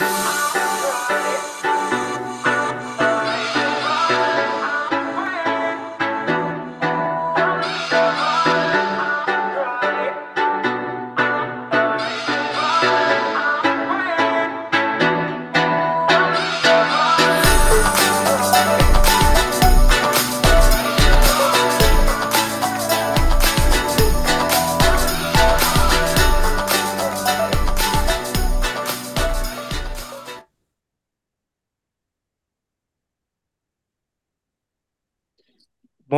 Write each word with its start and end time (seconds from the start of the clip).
Bye. 0.00 0.43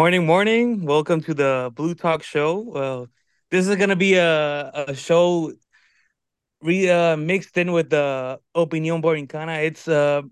Morning, 0.06 0.24
morning. 0.24 0.84
Welcome 0.84 1.20
to 1.22 1.34
the 1.34 1.72
Blue 1.74 1.92
Talk 1.92 2.22
Show. 2.22 2.60
Well, 2.60 3.08
this 3.50 3.66
is 3.66 3.74
gonna 3.74 3.96
be 3.96 4.14
a, 4.14 4.70
a 4.86 4.94
show 4.94 5.52
re 6.62 6.88
uh, 6.88 7.16
mixed 7.16 7.58
in 7.58 7.72
with 7.72 7.90
the 7.90 8.38
Opinion 8.54 9.02
Borincana. 9.02 9.64
It's 9.64 9.88
uh 9.88 10.22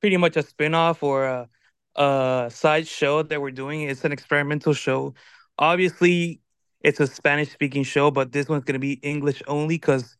pretty 0.00 0.16
much 0.16 0.38
a 0.38 0.42
spin-off 0.42 1.02
or 1.02 1.26
a, 1.26 1.48
a 1.96 2.48
side 2.50 2.88
show 2.88 3.22
that 3.22 3.42
we're 3.42 3.50
doing. 3.50 3.82
It's 3.82 4.06
an 4.06 4.12
experimental 4.12 4.72
show. 4.72 5.12
Obviously, 5.58 6.40
it's 6.80 6.98
a 6.98 7.06
Spanish-speaking 7.06 7.82
show, 7.84 8.10
but 8.10 8.32
this 8.32 8.48
one's 8.48 8.64
gonna 8.64 8.78
be 8.78 8.94
English 9.02 9.42
only 9.46 9.74
because 9.74 10.16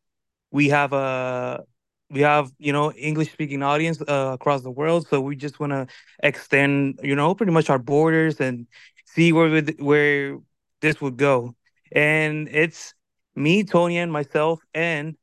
we 0.51 0.69
have 0.69 0.93
a 0.93 1.65
we 2.15 2.21
have 2.23 2.53
you 2.59 2.73
know 2.73 2.93
English 2.93 3.33
speaking 3.33 3.63
audience 3.63 4.01
uh, 4.03 4.33
across 4.35 4.63
the 4.63 4.71
world, 4.71 5.09
so 5.09 5.21
we 5.21 5.37
just 5.37 5.61
want 5.61 5.73
to 5.73 5.87
extend 6.23 7.01
you 7.03 7.17
know 7.17 7.35
pretty 7.35 7.53
much 7.53 7.71
our 7.71 7.79
borders 7.79 8.41
and 8.41 8.67
see 9.07 9.33
where 9.33 9.51
would, 9.51 9.81
where 9.81 10.39
this 10.81 11.01
would 11.01 11.17
go. 11.19 11.55
And 11.93 12.49
it's 12.51 12.95
me, 13.37 13.65
Tony, 13.65 13.99
and 13.99 14.13
myself, 14.13 14.61
and 14.75 15.17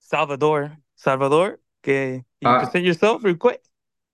Salvador. 0.00 0.76
Salvador, 0.96 1.58
que 1.82 2.24
you 2.40 2.48
Uh, 2.48 2.58
present 2.58 2.84
yourself 2.84 3.24
real 3.24 3.36
quick. 3.36 3.62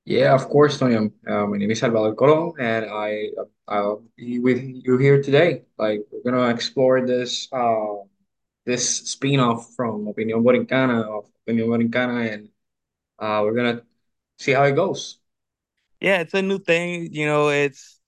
yeah, 0.05 0.35
of 0.35 0.49
course, 0.49 0.79
Tony. 0.79 0.97
Uh, 0.97 1.47
my 1.47 1.59
name 1.59 1.71
is 1.71 1.81
Salvador 1.81 2.15
Colon, 2.15 2.55
and 2.59 2.87
I 2.87 3.31
uh, 3.39 3.45
I'll 3.69 4.05
be 4.17 4.39
with 4.39 4.63
you 4.63 4.97
here 4.99 5.23
today. 5.23 5.65
Like 5.79 6.01
we're 6.11 6.23
gonna 6.31 6.49
explore 6.51 7.05
this 7.07 7.49
uh 7.53 8.05
this 8.67 9.11
spin-off 9.11 9.75
from 9.77 10.07
Opinión 10.07 10.43
Borincana 10.45 11.05
of 11.05 11.27
Opinión 11.49 11.69
Borincana, 11.69 12.33
and 12.35 12.51
uh 13.21 13.43
we're 13.45 13.55
gonna 13.55 13.83
see 14.39 14.53
how 14.53 14.65
it 14.65 14.75
goes. 14.77 15.21
Yeah, 16.01 16.21
it's 16.21 16.35
a 16.35 16.43
new 16.43 16.59
thing. 16.59 17.13
You 17.13 17.27
know, 17.27 17.49
it's 17.49 18.01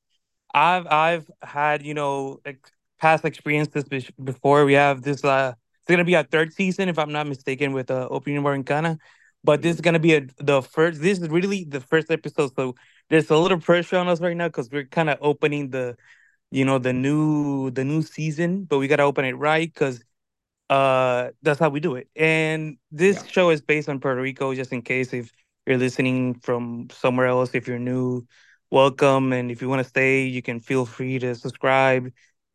I've 0.55 0.87
I've 0.89 1.31
had 1.43 1.85
you 1.85 1.95
know 1.95 2.41
ex- 2.45 2.73
past 3.01 3.25
experiences 3.25 3.85
bef- 3.85 4.13
before. 4.25 4.65
We 4.65 4.75
have 4.75 5.03
this. 5.03 5.25
Uh, 5.25 5.55
it's 5.83 5.91
gonna 5.91 6.05
be 6.05 6.17
our 6.17 6.25
third 6.25 6.53
season, 6.55 6.89
if 6.89 6.99
I'm 6.99 7.13
not 7.13 7.27
mistaken, 7.29 7.73
with 7.73 7.91
uh, 7.91 8.09
Opinion 8.11 8.45
Borincana. 8.45 8.99
But 9.45 9.63
this 9.63 9.77
is 9.77 9.81
gonna 9.83 10.01
be 10.01 10.15
a, 10.15 10.23
the 10.39 10.63
first. 10.63 11.03
This 11.03 11.21
is 11.21 11.29
really 11.31 11.65
the 11.65 11.81
first 11.81 12.11
episode, 12.11 12.53
so 12.57 12.75
there's 13.11 13.31
a 13.31 13.37
little 13.39 13.61
pressure 13.61 13.99
on 13.99 14.09
us 14.09 14.21
right 14.21 14.37
now 14.37 14.49
because 14.49 14.71
we're 14.71 14.87
kind 14.87 15.11
of 15.11 15.19
opening 15.23 15.71
the, 15.71 15.97
you 16.51 16.65
know, 16.65 16.79
the 16.79 16.93
new 16.93 17.71
the 17.71 17.85
new 17.85 18.03
season. 18.03 18.65
But 18.65 18.79
we 18.79 18.89
gotta 18.89 19.05
open 19.05 19.25
it 19.25 19.35
right 19.35 19.73
because 19.73 20.03
uh, 20.71 21.31
that's 21.43 21.61
how 21.61 21.71
we 21.71 21.81
do 21.81 21.97
it. 21.97 22.09
And 22.17 22.79
Yeah. 23.09 23.23
this 23.23 23.27
show 23.29 23.51
is 23.51 23.63
based 23.63 23.91
on 23.91 24.01
Puerto 24.01 24.23
Rico, 24.23 24.55
just 24.55 24.73
in 24.73 24.83
case 24.83 25.15
if 25.15 25.33
you're 25.67 25.79
listening 25.79 26.37
from 26.41 26.89
somewhere 26.93 27.29
else, 27.29 27.55
if 27.55 27.69
you're 27.69 27.81
new, 27.81 28.27
welcome. 28.71 29.33
And 29.35 29.51
if 29.53 29.63
you 29.63 29.69
want 29.71 29.81
to 29.83 29.89
stay, 29.89 30.25
you 30.27 30.43
can 30.43 30.61
feel 30.61 30.87
free 30.87 31.19
to 31.21 31.35
subscribe, 31.37 32.13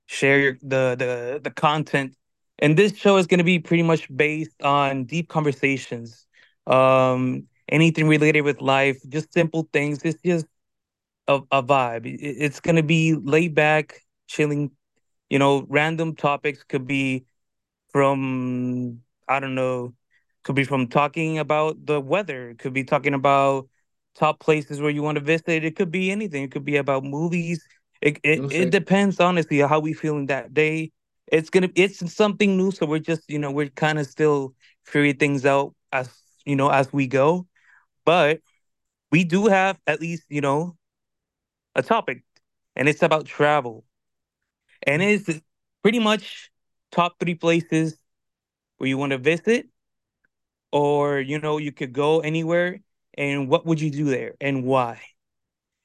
share 0.07 0.39
your, 0.39 0.53
the 0.63 0.95
the 0.97 1.41
the 1.43 1.51
content. 1.51 2.15
And 2.59 2.77
this 2.77 2.95
show 2.97 3.17
is 3.17 3.27
going 3.27 3.39
to 3.39 3.45
be 3.45 3.59
pretty 3.59 3.83
much 3.83 4.07
based 4.15 4.61
on 4.63 5.05
deep 5.05 5.29
conversations, 5.29 6.27
um, 6.67 7.47
anything 7.69 8.07
related 8.07 8.43
with 8.43 8.61
life, 8.61 8.97
just 9.09 9.33
simple 9.33 9.67
things. 9.73 10.03
It's 10.03 10.21
just 10.23 10.47
a, 11.27 11.41
a 11.51 11.63
vibe. 11.63 12.05
It- 12.07 12.19
It's 12.45 12.59
going 12.61 12.77
to 12.77 12.83
be 12.83 13.15
laid 13.15 13.55
back, 13.55 14.01
chilling. 14.27 14.71
You 15.29 15.39
know, 15.39 15.65
random 15.69 16.15
topics 16.15 16.63
could 16.63 16.87
be 16.87 17.25
from 17.95 19.01
I 19.29 19.39
don't 19.39 19.55
know, 19.55 19.93
could 20.43 20.55
be 20.55 20.65
from 20.65 20.87
talking 20.87 21.39
about 21.39 21.85
the 21.85 22.01
weather, 22.01 22.49
it 22.49 22.59
could 22.59 22.73
be 22.73 22.83
talking 22.83 23.13
about 23.13 23.69
top 24.15 24.39
places 24.41 24.81
where 24.81 24.91
you 24.91 25.01
want 25.01 25.17
to 25.17 25.23
visit. 25.23 25.63
It 25.63 25.77
could 25.77 25.91
be 25.91 26.11
anything. 26.11 26.43
It 26.43 26.51
could 26.51 26.65
be 26.65 26.75
about 26.77 27.05
movies. 27.05 27.65
It 28.01 28.19
it, 28.23 28.45
it 28.49 28.69
depends 28.69 29.19
honestly 29.21 29.59
how 29.59 29.79
we 29.79 29.93
feeling 29.93 30.25
that 30.27 30.53
day. 30.53 30.91
It's 31.31 31.49
gonna 31.49 31.69
it's 31.75 32.13
something 32.13 32.57
new, 32.57 32.71
so 32.71 32.85
we're 32.85 32.99
just 32.99 33.23
you 33.29 33.39
know 33.39 33.51
we're 33.51 33.69
kind 33.69 33.97
of 33.99 34.07
still 34.07 34.53
figuring 34.83 35.15
things 35.17 35.45
out 35.45 35.73
as 35.93 36.09
you 36.45 36.57
know 36.57 36.69
as 36.69 36.91
we 36.91 37.07
go. 37.07 37.47
But 38.05 38.41
we 39.11 39.23
do 39.23 39.47
have 39.47 39.79
at 39.87 40.01
least 40.01 40.25
you 40.29 40.41
know 40.41 40.77
a 41.75 41.83
topic, 41.83 42.23
and 42.75 42.89
it's 42.89 43.03
about 43.03 43.25
travel, 43.25 43.85
and 44.83 45.01
it's 45.01 45.29
pretty 45.81 45.99
much 45.99 46.51
top 46.95 47.19
three 47.19 47.35
places 47.35 47.99
where 48.77 48.89
you 48.89 48.97
want 48.97 49.11
to 49.13 49.19
visit 49.19 49.67
or 50.71 51.19
you 51.19 51.39
know 51.39 51.57
you 51.57 51.71
could 51.71 51.93
go 51.93 52.19
anywhere 52.21 52.79
and 53.17 53.49
what 53.49 53.65
would 53.65 53.79
you 53.81 53.91
do 53.91 54.05
there 54.05 54.33
and 54.41 54.63
why? 54.65 55.01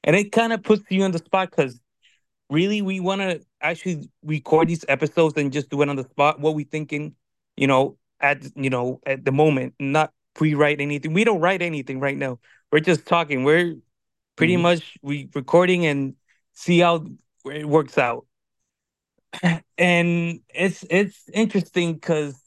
And 0.04 0.16
it 0.16 0.32
kind 0.32 0.52
of 0.52 0.62
puts 0.62 0.84
you 0.90 1.02
on 1.04 1.12
the 1.12 1.18
spot 1.18 1.50
because 1.50 1.80
really 2.50 2.82
we 2.82 3.00
want 3.00 3.22
to 3.22 3.40
actually 3.62 4.10
record 4.24 4.68
these 4.68 4.84
episodes 4.88 5.34
and 5.38 5.52
just 5.52 5.70
do 5.70 5.82
it 5.82 5.88
on 5.88 5.96
the 5.96 6.04
spot 6.04 6.40
what 6.40 6.54
we 6.54 6.64
thinking 6.64 7.14
you 7.56 7.66
know 7.68 7.98
at 8.20 8.44
you 8.56 8.70
know 8.70 9.00
at 9.06 9.24
the 9.24 9.32
moment 9.32 9.74
not 9.80 10.12
pre-write 10.34 10.80
anything. 10.80 11.12
We 11.14 11.24
don't 11.24 11.40
write 11.40 11.62
anything 11.62 12.00
right 12.00 12.16
now. 12.16 12.38
We're 12.72 12.80
just 12.80 13.06
talking. 13.06 13.44
We're 13.44 13.76
pretty 14.36 14.56
Mhm. 14.56 14.62
much 14.62 14.98
we 15.02 15.28
recording 15.34 15.86
and 15.86 16.14
see 16.54 16.80
how 16.80 17.06
it 17.46 17.68
works 17.68 17.98
out 17.98 18.26
and 19.78 20.40
it's 20.54 20.84
it's 20.90 21.28
interesting 21.32 21.94
because 21.94 22.40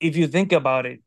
if 0.00 0.16
you 0.16 0.26
think 0.26 0.52
about 0.52 0.86
it 0.86 1.00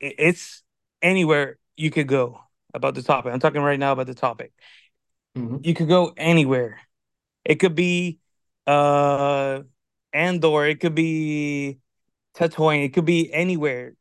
it's 0.00 0.62
anywhere 1.02 1.58
you 1.76 1.90
could 1.90 2.08
go 2.08 2.40
about 2.74 2.94
the 2.94 3.02
topic. 3.02 3.32
I'm 3.32 3.40
talking 3.40 3.62
right 3.62 3.78
now 3.78 3.92
about 3.92 4.06
the 4.06 4.14
topic. 4.14 4.52
Mhm. 5.36 5.64
You 5.64 5.74
could 5.74 5.88
go 5.88 6.12
anywhere. 6.16 6.80
It 7.44 7.56
could 7.56 7.74
be 7.74 8.20
uh 8.66 9.62
Andor, 10.12 10.66
it 10.66 10.80
could 10.80 10.94
be 10.94 11.80
Tatooine, 12.34 12.84
it 12.84 12.90
could 12.94 13.04
be 13.06 13.32
anywhere. 13.32 13.94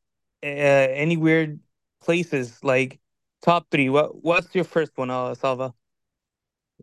Uh, 0.43 0.47
any 0.47 1.17
weird 1.17 1.59
places 2.01 2.63
like 2.63 2.99
top 3.41 3.67
three. 3.71 3.89
What 3.89 4.23
what's 4.23 4.53
your 4.55 4.63
first 4.65 4.93
one, 4.97 5.09
uh, 5.11 5.35
Salva? 5.35 5.73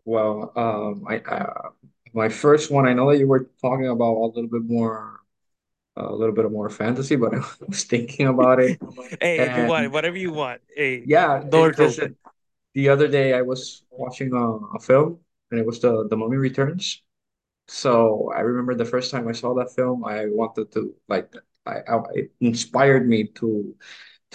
Well, 0.07 0.53
um, 0.55 1.05
I 1.07 1.19
uh, 1.19 1.71
my 2.13 2.29
first 2.29 2.71
one. 2.71 2.87
I 2.87 2.93
know 2.93 3.11
that 3.11 3.19
you 3.19 3.27
were 3.27 3.49
talking 3.61 3.87
about 3.89 4.15
a 4.17 4.27
little 4.27 4.47
bit 4.49 4.63
more, 4.63 5.19
a 5.97 6.13
little 6.13 6.35
bit 6.35 6.51
more 6.51 6.69
fantasy, 6.69 7.15
but 7.17 7.35
I 7.35 7.41
was 7.67 7.85
thinking 7.85 8.27
about 8.27 8.59
it, 8.61 8.81
hey, 9.21 9.45
if 9.45 9.57
you 9.57 9.65
want, 9.65 9.91
whatever 9.91 10.17
you 10.17 10.31
want. 10.31 10.61
Hey, 10.75 11.05
yeah, 11.05 11.43
doors 11.43 11.77
just. 11.77 12.03
The 12.75 12.89
other 12.89 13.07
day 13.07 13.33
I 13.33 13.41
was 13.41 13.83
watching 13.91 14.33
a, 14.33 14.77
a 14.77 14.79
film 14.79 15.19
and 15.51 15.59
it 15.59 15.65
was 15.65 15.79
the 15.81 16.07
The 16.09 16.17
Mummy 16.17 16.37
Returns. 16.37 17.03
So 17.67 18.31
I 18.35 18.41
remember 18.41 18.75
the 18.75 18.85
first 18.85 19.11
time 19.11 19.27
I 19.27 19.33
saw 19.33 19.53
that 19.55 19.75
film, 19.75 20.05
I 20.05 20.27
wanted 20.27 20.71
to 20.73 20.95
like 21.09 21.33
I, 21.65 21.79
I 21.87 21.99
it 22.15 22.31
inspired 22.41 23.07
me 23.09 23.27
to 23.41 23.75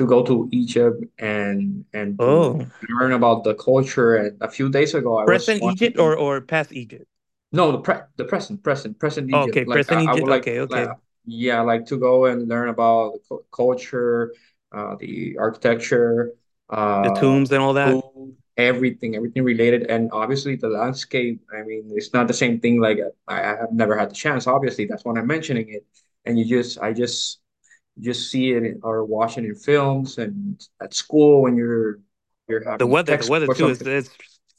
to 0.03 0.07
go 0.09 0.23
to 0.25 0.49
Egypt 0.53 1.05
and 1.19 1.85
and 1.93 2.19
Oh, 2.19 2.71
learn 2.91 3.13
about 3.13 3.45
the 3.45 3.55
culture. 3.55 4.17
And 4.17 4.41
a 4.43 4.51
few 4.51 4.71
days 4.71 4.95
ago 4.95 5.19
I 5.19 5.27
was 5.27 5.45
present 5.45 5.61
Egypt 5.65 5.99
or 5.99 6.15
or 6.17 6.41
past 6.41 6.73
Egypt? 6.73 7.07
no 7.53 7.73
the 7.73 7.79
pre 7.81 7.95
the 8.17 8.25
present 8.25 8.63
present 8.63 8.99
present 8.99 9.31
Egypt. 9.31 9.61
Okay, 9.61 9.65
Like 9.67 9.85
present 9.85 10.01
I, 10.09 10.13
I 10.13 10.15
Egypt. 10.15 10.15
would 10.15 10.29
like 10.29 10.47
Okay, 10.47 10.61
like 10.69 10.89
okay. 10.89 10.97
yeah 11.27 11.61
like 11.61 11.87
to 11.87 11.99
go 11.99 12.27
and 12.27 12.49
learn 12.49 12.69
about 12.69 13.15
the 13.15 13.21
cu- 13.29 13.45
culture, 13.53 14.33
uh, 14.73 14.97
the 14.97 15.37
architecture, 15.39 16.33
The 17.03 17.11
uh, 17.11 17.11
tombs 17.11 17.53
and 17.53 17.63
all 17.63 17.75
that. 17.75 18.01
food, 18.01 18.37
everything, 18.57 19.17
everything 19.17 19.45
related, 19.45 19.85
and 19.91 20.11
obviously 20.13 20.57
the 20.57 20.69
landscape. 20.69 21.43
I 21.55 21.63
mean, 21.65 21.91
it's 21.95 22.13
not 22.15 22.29
the 22.29 22.35
same 22.35 22.61
thing. 22.61 22.81
Like 22.81 22.99
I, 23.29 23.43
I 23.43 23.57
have 23.61 23.73
never 23.73 23.97
had 23.99 24.11
the 24.11 24.15
chance. 24.15 24.47
Obviously, 24.47 24.87
that's 24.87 25.05
why 25.05 25.19
I'm 25.19 25.27
mentioning 25.27 25.69
it. 25.69 25.87
And 26.25 26.39
you 26.39 26.45
just, 26.47 26.79
I 26.81 26.93
just, 26.93 27.41
just 28.03 28.31
see 28.31 28.53
it 28.53 28.63
in, 28.65 28.81
or 28.83 29.05
watch 29.05 29.39
it 29.39 29.45
in 29.45 29.55
films 29.55 30.19
and 30.19 30.61
at 30.81 30.95
school 30.95 31.43
when 31.43 31.57
you're 31.57 32.01
you're 32.49 32.63
The 32.79 32.87
weather, 32.87 33.17
the 33.17 33.31
weather 33.31 33.47
too 33.49 33.69
is 33.69 33.81
it's 33.83 34.11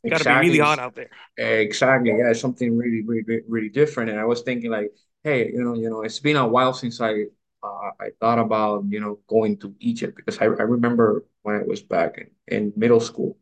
got 0.10 0.18
to 0.20 0.26
be 0.26 0.36
really 0.36 0.60
hot 0.60 0.80
out 0.80 0.96
there. 0.96 1.10
Exactly. 1.38 2.12
Yeah, 2.12 2.30
it's 2.32 2.40
something 2.40 2.78
really, 2.78 3.02
really, 3.04 3.42
really 3.48 3.70
different. 3.70 4.10
And 4.10 4.20
I 4.20 4.26
was 4.26 4.42
thinking 4.42 4.72
like, 4.72 4.92
hey, 5.24 5.52
you 5.52 5.64
know, 5.64 5.74
you 5.76 5.90
know, 5.90 6.02
it's 6.04 6.20
been 6.20 6.38
a 6.38 6.48
while 6.48 6.74
since 6.74 7.02
I 7.02 7.26
uh, 7.64 7.92
I 8.00 8.10
thought 8.20 8.40
about, 8.40 8.86
you 8.90 9.00
know, 9.00 9.20
going 9.28 9.58
to 9.60 9.74
Egypt 9.80 10.16
because 10.18 10.38
I, 10.40 10.46
I 10.46 10.64
remember 10.64 11.26
when 11.44 11.56
I 11.56 11.64
was 11.64 11.82
back 11.82 12.18
in, 12.18 12.28
in 12.48 12.74
middle 12.76 13.00
school 13.00 13.38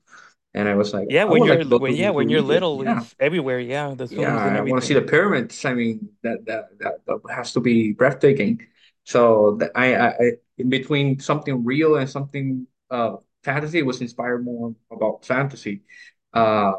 and 0.54 0.68
I 0.70 0.76
was 0.76 0.94
like, 0.94 1.08
Yeah, 1.10 1.26
when 1.26 1.44
you're 1.44 1.64
go 1.66 1.78
when 1.78 1.94
yeah, 1.96 2.10
when 2.12 2.30
you're 2.30 2.40
Egypt. 2.40 2.48
little, 2.48 2.84
Yeah. 2.84 3.06
everywhere. 3.20 3.60
Yeah, 3.60 3.96
Yeah, 4.10 4.36
I 4.36 4.62
want 4.62 4.82
to 4.82 4.88
see 4.88 4.94
the 4.94 5.02
pyramids. 5.02 5.66
I 5.66 5.74
mean, 5.74 6.10
that 6.24 6.46
that 6.46 6.80
that, 6.80 7.06
that 7.08 7.20
has 7.34 7.54
to 7.54 7.60
be 7.60 7.94
breathtaking. 7.94 8.62
So 9.04 9.56
the, 9.60 9.72
I, 9.78 10.10
I, 10.10 10.32
in 10.58 10.70
between 10.70 11.20
something 11.20 11.64
real 11.66 11.96
and 11.96 12.10
something 12.10 12.68
uh 12.90 13.18
fantasy 13.44 13.82
was 13.84 14.02
inspired 14.02 14.44
more 14.46 14.76
about 14.92 15.26
fantasy, 15.26 15.82
uh, 16.34 16.74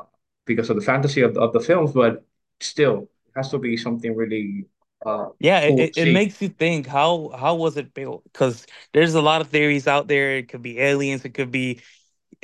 because 0.46 0.70
of 0.70 0.76
the 0.76 0.82
fantasy 0.82 1.22
of 1.22 1.34
the, 1.34 1.40
of 1.40 1.52
the 1.52 1.60
films. 1.60 1.92
But 1.92 2.24
still, 2.60 3.02
it 3.26 3.32
has 3.36 3.50
to 3.50 3.58
be 3.58 3.76
something 3.76 4.14
really 4.14 4.66
uh 5.04 5.28
Yeah, 5.38 5.60
it, 5.60 5.78
cool 5.78 5.78
it, 5.78 5.92
to 6.02 6.06
it 6.06 6.08
makes 6.08 6.40
you 6.40 6.48
think 6.48 6.86
how 6.86 7.30
how 7.36 7.56
was 7.56 7.76
it 7.76 7.94
built? 7.94 8.22
Because 8.24 8.64
there's 8.92 9.14
a 9.14 9.20
lot 9.22 9.40
of 9.40 9.48
theories 9.48 9.88
out 9.88 10.06
there. 10.06 10.36
It 10.36 10.48
could 10.48 10.62
be 10.62 10.78
aliens, 10.78 11.24
it 11.24 11.30
could 11.34 11.50
be 11.50 11.80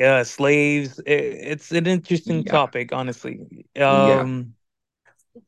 uh 0.03 0.25
slaves. 0.25 0.99
It, 1.01 1.07
it's 1.09 1.73
an 1.73 1.87
interesting 1.87 2.45
Yeah, 2.45 2.59
topic, 2.59 2.93
honestly. 2.93 3.67
yeah, 3.89 4.29
Um, 4.29 4.55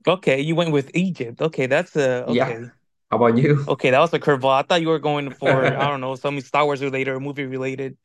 okay, 0.07 0.41
you 0.41 0.55
went 0.55 0.73
with 0.73 0.91
Egypt. 0.95 1.41
Okay, 1.41 1.67
that's 1.67 1.97
uh 1.97 2.27
yeah. 2.27 2.57
Okay. 3.11 3.17
How 3.17 3.17
about 3.17 3.39
you? 3.39 3.67
Okay, 3.69 3.91
that 3.91 3.99
was 4.01 4.13
a 4.15 4.19
curveball. 4.19 4.53
I 4.53 4.63
thought 4.63 4.81
you 4.81 4.89
were 4.89 4.99
going 4.99 5.31
for 5.31 5.77
I 5.77 5.89
don't 5.91 6.01
know 6.01 6.17
something 6.17 6.43
Star 6.43 6.65
Wars 6.65 6.83
related 6.83 7.11
or 7.13 7.21
movie 7.21 7.45
related. 7.47 7.97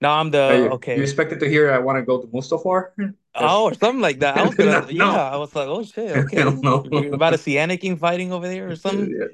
No, 0.00 0.10
I'm 0.10 0.30
the 0.30 0.58
you, 0.62 0.78
you 0.94 1.02
expected 1.02 1.40
to 1.40 1.48
hear 1.48 1.72
I 1.72 1.78
want 1.78 1.98
to 1.98 2.02
go 2.04 2.20
to 2.20 2.26
Mustafar? 2.28 2.92
Oh, 3.34 3.64
or 3.64 3.74
something 3.74 4.00
like 4.00 4.18
that. 4.20 4.34
I 4.34 4.42
was 4.42 4.56
gonna, 4.56 4.90
yeah. 4.90 5.12
I 5.30 5.36
was 5.36 5.54
like, 5.54 5.68
oh 5.68 5.84
shit, 5.84 6.10
okay. 6.12 6.50
We're 6.50 7.14
about 7.14 7.30
to 7.30 7.38
see 7.38 7.54
Anakin 7.54 7.98
fighting 7.98 8.32
over 8.32 8.48
there 8.48 8.70
or 8.70 8.74
something. 8.76 9.14
Yeah. 9.18 9.26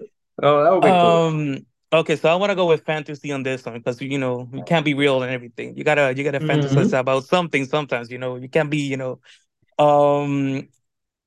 Oh, 0.43 0.65
that 0.65 0.73
would 0.73 0.85
be 0.85 0.99
cool. 0.99 1.29
Um. 1.29 1.67
Okay, 1.93 2.17
so 2.17 2.29
I 2.29 2.35
want 2.35 2.51
to 2.51 2.57
go 2.57 2.67
with 2.67 2.85
fantasy 2.85 3.31
on 3.31 3.45
this 3.45 3.65
one 3.65 3.75
because 3.79 4.03
you 4.03 4.19
know 4.19 4.49
you 4.53 4.65
can't 4.65 4.85
be 4.85 4.95
real 4.95 5.23
and 5.23 5.31
everything. 5.33 5.77
You 5.77 5.85
gotta 5.85 6.13
you 6.17 6.25
gotta 6.25 6.41
fantasize 6.41 6.93
hmm 6.93 6.99
about 6.99 7.25
something 7.25 7.65
sometimes. 7.67 8.11
You 8.11 8.19
know 8.19 8.37
you 8.37 8.49
can't 8.49 8.71
be 8.71 8.79
you 8.81 8.97
know. 8.97 9.21
Um. 9.79 10.69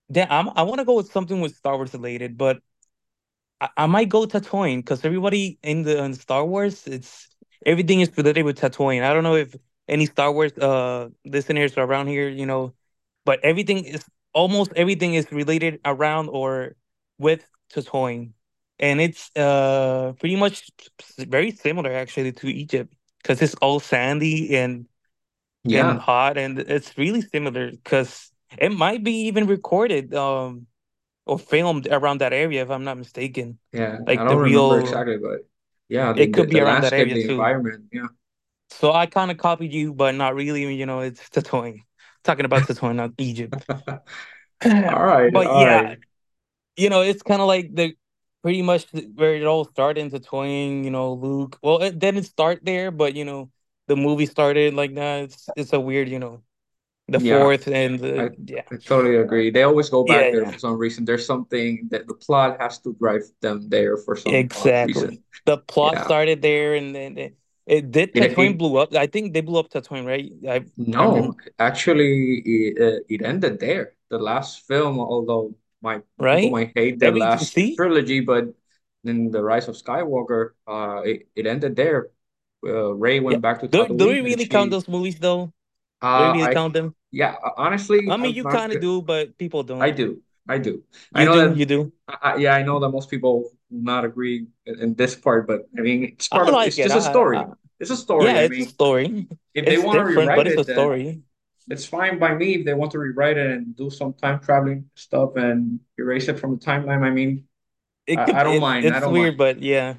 Then 0.09 0.27
I'm 0.29 0.49
I 0.55 0.63
want 0.63 0.79
to 0.79 0.85
go 0.85 0.95
with 0.97 1.11
something 1.11 1.41
with 1.41 1.55
Star 1.55 1.75
Wars 1.77 1.93
related, 1.93 2.37
but 2.37 2.61
I, 3.61 3.69
I 3.77 3.85
might 3.85 4.09
go 4.09 4.25
Tatooine 4.25 4.77
because 4.77 5.03
everybody 5.05 5.57
in 5.63 5.83
the 5.83 6.03
in 6.03 6.13
Star 6.13 6.45
Wars 6.45 6.87
it's 6.87 7.29
everything 7.65 8.01
is 8.01 8.15
related 8.17 8.43
with 8.43 8.59
Tatooine. 8.59 9.03
I 9.03 9.13
don't 9.13 9.23
know 9.23 9.35
if 9.35 9.55
any 9.87 10.05
Star 10.05 10.31
Wars 10.31 10.53
uh 10.57 11.09
listeners 11.25 11.77
are 11.77 11.85
around 11.85 12.07
here, 12.07 12.29
you 12.29 12.45
know, 12.45 12.73
but 13.25 13.39
everything 13.43 13.83
is 13.85 14.05
almost 14.33 14.71
everything 14.75 15.13
is 15.15 15.31
related 15.31 15.79
around 15.85 16.29
or 16.29 16.75
with 17.17 17.47
Tatooine, 17.73 18.31
and 18.79 19.01
it's 19.01 19.31
uh 19.35 20.13
pretty 20.19 20.35
much 20.35 20.69
very 21.17 21.51
similar 21.51 21.91
actually 21.93 22.31
to 22.33 22.47
Egypt 22.47 22.93
because 23.21 23.41
it's 23.41 23.55
all 23.55 23.79
sandy 23.79 24.55
and 24.55 24.87
and 25.71 25.91
Yeah, 25.91 25.99
hot, 25.99 26.37
and 26.37 26.59
it's 26.59 26.97
really 26.97 27.21
similar 27.21 27.71
because 27.71 28.31
it 28.57 28.71
might 28.71 29.03
be 29.03 29.11
even 29.27 29.47
recorded 29.47 30.13
um 30.13 30.67
or 31.27 31.39
filmed 31.39 31.87
around 31.91 32.19
that 32.21 32.33
area 32.33 32.63
if 32.63 32.69
I'm 32.69 32.83
not 32.83 32.97
mistaken, 32.97 33.59
yeah. 33.71 33.99
I 34.07 34.07
like 34.07 34.27
the 34.27 34.37
don't 34.37 34.39
remember 34.39 34.77
real. 34.77 34.79
exactly, 34.79 35.17
but 35.17 35.47
yeah, 35.89 36.13
the, 36.13 36.23
It 36.23 36.33
the, 36.33 36.33
could 36.33 36.49
be 36.49 36.59
the 36.59 36.61
around 36.61 36.81
that 36.81 36.93
area 36.93 37.15
the 37.15 37.21
too. 37.21 37.31
environment. 37.31 37.85
Yeah. 37.91 38.07
So 38.69 38.91
I 38.93 39.05
kind 39.05 39.31
of 39.31 39.37
copied 39.37 39.73
you, 39.73 39.93
but 39.93 40.15
not 40.15 40.35
really. 40.35 40.73
You 40.75 40.85
know, 40.85 40.99
it's 41.01 41.29
Tatooine. 41.29 41.83
Talking 42.23 42.45
about 42.45 42.63
Tatooine, 42.65 42.95
not 42.95 43.11
Egypt. 43.17 43.65
All 44.65 45.05
right, 45.05 45.33
but 45.33 45.45
all 45.45 45.53
yeah, 45.55 45.81
right. 45.81 45.99
you 46.77 46.89
know, 46.89 47.01
it's 47.01 47.23
kind 47.23 47.41
of 47.41 47.47
like 47.47 47.73
the 47.75 47.95
pretty 48.43 48.61
much 48.61 48.87
where 49.15 49.35
it 49.35 49.45
all 49.45 49.65
started 49.65 50.01
in 50.01 50.11
Tatooine. 50.11 50.83
You 50.83 50.91
know, 50.91 51.13
Luke. 51.13 51.59
Well, 51.63 51.81
it 51.83 51.99
didn't 51.99 52.25
start 52.25 52.61
there, 52.63 52.91
but 52.91 53.15
you 53.15 53.25
know, 53.25 53.51
the 53.87 53.95
movie 53.95 54.25
started 54.27 54.73
like 54.73 54.95
that. 54.95 55.23
It's 55.25 55.51
it's 55.55 55.73
a 55.73 55.79
weird, 55.79 56.09
you 56.09 56.19
know, 56.19 56.43
the 57.07 57.19
Yeah, 57.19 57.39
fourth 57.39 57.67
and 57.67 58.03
I, 58.03 58.29
yeah, 58.45 58.63
I 58.71 58.75
totally 58.77 59.15
agree. 59.17 59.49
They 59.49 59.63
always 59.63 59.89
go 59.89 60.05
yeah, 60.05 60.23
back 60.23 60.31
there 60.31 60.43
yeah. 60.43 60.51
for 60.51 60.59
some 60.59 60.77
reason. 60.77 61.05
There's 61.05 61.25
something 61.25 61.87
that 61.91 62.07
the 62.07 62.13
plot 62.13 62.59
has 62.59 62.79
to 62.79 62.93
drive 62.99 63.23
them 63.41 63.69
there 63.69 63.97
for 63.97 64.15
some. 64.15 64.33
Exactly. 64.33 65.21
The 65.45 65.57
plot 65.57 66.03
started 66.03 66.41
there, 66.41 66.75
and 66.75 66.93
then 66.93 67.17
it, 67.17 67.37
it 67.65 67.91
did. 67.91 68.13
Tatooine 68.13 68.51
it 68.51 68.57
blew 68.57 68.77
up. 68.77 68.93
I 68.95 69.07
think 69.07 69.33
they 69.33 69.41
blew 69.41 69.59
up 69.59 69.69
Tatooine, 69.69 70.05
right? 70.05 70.31
I 70.47 70.55
I 70.55 70.65
no, 70.75 71.15
remember, 71.15 71.37
actually, 71.59 72.43
it, 72.45 72.81
uh, 72.81 72.99
it 73.07 73.21
ended 73.23 73.59
there. 73.59 73.93
The 74.09 74.17
last 74.19 74.67
film, 74.67 74.99
although 74.99 75.55
my 75.81 76.01
people 76.19 76.25
right? 76.25 76.51
might 76.51 76.71
hate 76.75 76.99
the 76.99 77.11
last 77.11 77.53
see, 77.53 77.75
trilogy, 77.75 78.19
but 78.19 78.45
in 79.03 79.31
the 79.31 79.41
Rise 79.41 79.67
of 79.67 79.75
Skywalker, 79.75 80.51
uh, 80.67 81.01
it, 81.05 81.27
it 81.35 81.47
ended 81.47 81.75
there. 81.75 82.09
Uh, 82.65 82.93
yeah. 83.03 83.19
went 83.19 83.41
back 83.41 83.61
to 83.61 83.67
Do 83.67 83.87
do 83.95 84.07
we 84.07 84.19
really 84.21 84.45
count 84.47 84.71
those 84.71 84.87
movies 84.87 85.19
though? 85.19 85.53
Do 86.15 86.23
uh, 86.23 86.31
really 86.31 86.49
I, 86.49 86.49
count 86.49 86.73
them? 86.73 86.95
yeah, 87.11 87.35
honestly, 87.57 87.99
I 88.07 88.17
mean, 88.17 88.35
you 88.35 88.45
kind 88.45 88.71
of 88.71 88.79
do, 88.79 89.01
but 89.01 89.37
people 89.37 89.63
don't. 89.63 89.89
I 89.89 89.91
do, 89.91 90.21
I 90.47 90.57
do. 90.57 90.83
I 91.13 91.23
You 91.23 91.25
know 91.25 91.35
do, 91.35 91.49
that. 91.49 91.59
you 91.59 91.65
do. 91.65 91.93
I, 92.07 92.33
I- 92.33 92.35
yeah, 92.37 92.55
I 92.55 92.63
know 92.63 92.79
that 92.79 92.89
most 92.89 93.09
people 93.09 93.43
will 93.43 93.51
not 93.71 94.05
agree 94.05 94.47
in, 94.65 94.79
in 94.81 94.93
this 94.95 95.15
part, 95.15 95.47
but 95.47 95.61
I 95.77 95.81
mean, 95.81 96.03
it's 96.05 96.27
part 96.29 96.47
I 96.47 96.49
of. 96.49 96.61
like 96.61 96.77
It's 96.77 96.79
it. 96.79 96.91
just 96.91 96.95
a 96.95 97.01
I, 97.01 97.01
story. 97.01 97.41
I 97.41 97.45
It's 97.79 97.91
a 97.91 97.97
yeah, 98.19 98.33
story. 98.37 98.39
I 98.39 98.49
it's 98.49 98.59
a 98.59 98.63
story. 98.63 99.27
if 99.53 99.67
they 99.67 99.77
It's 99.77 99.83
want 99.83 99.99
to 99.99 100.03
different, 100.03 100.05
rewrite 100.05 100.35
but 100.35 100.47
it's 100.47 100.57
a 100.57 100.63
it, 100.63 100.67
then 100.67 100.97
story. 101.03 101.23
it's 101.69 101.85
fine 101.85 102.19
by 102.19 102.35
me. 102.35 102.55
If 102.55 102.65
they 102.65 102.73
want 102.75 102.91
to 102.93 102.99
rewrite 102.99 103.37
it 103.37 103.51
and 103.51 103.75
do 103.75 103.89
some 103.89 104.13
time 104.13 104.39
traveling 104.41 104.89
stuff 104.95 105.35
and 105.37 105.79
erase 105.97 106.27
it 106.29 106.39
from 106.39 106.51
the 106.53 106.59
timeline, 106.65 107.03
I 107.03 107.11
mean, 107.11 107.47
It 108.05 108.17
I, 108.17 108.25
could. 108.25 108.41
I 108.41 108.43
don't 108.43 108.59
It's 108.59 108.69
mind. 108.69 108.89
I 108.91 108.99
it's 108.99 109.01
don't 109.01 109.15
mind. 109.17 109.31
weird, 109.31 109.37
but 109.37 109.61
yeah, 109.61 109.95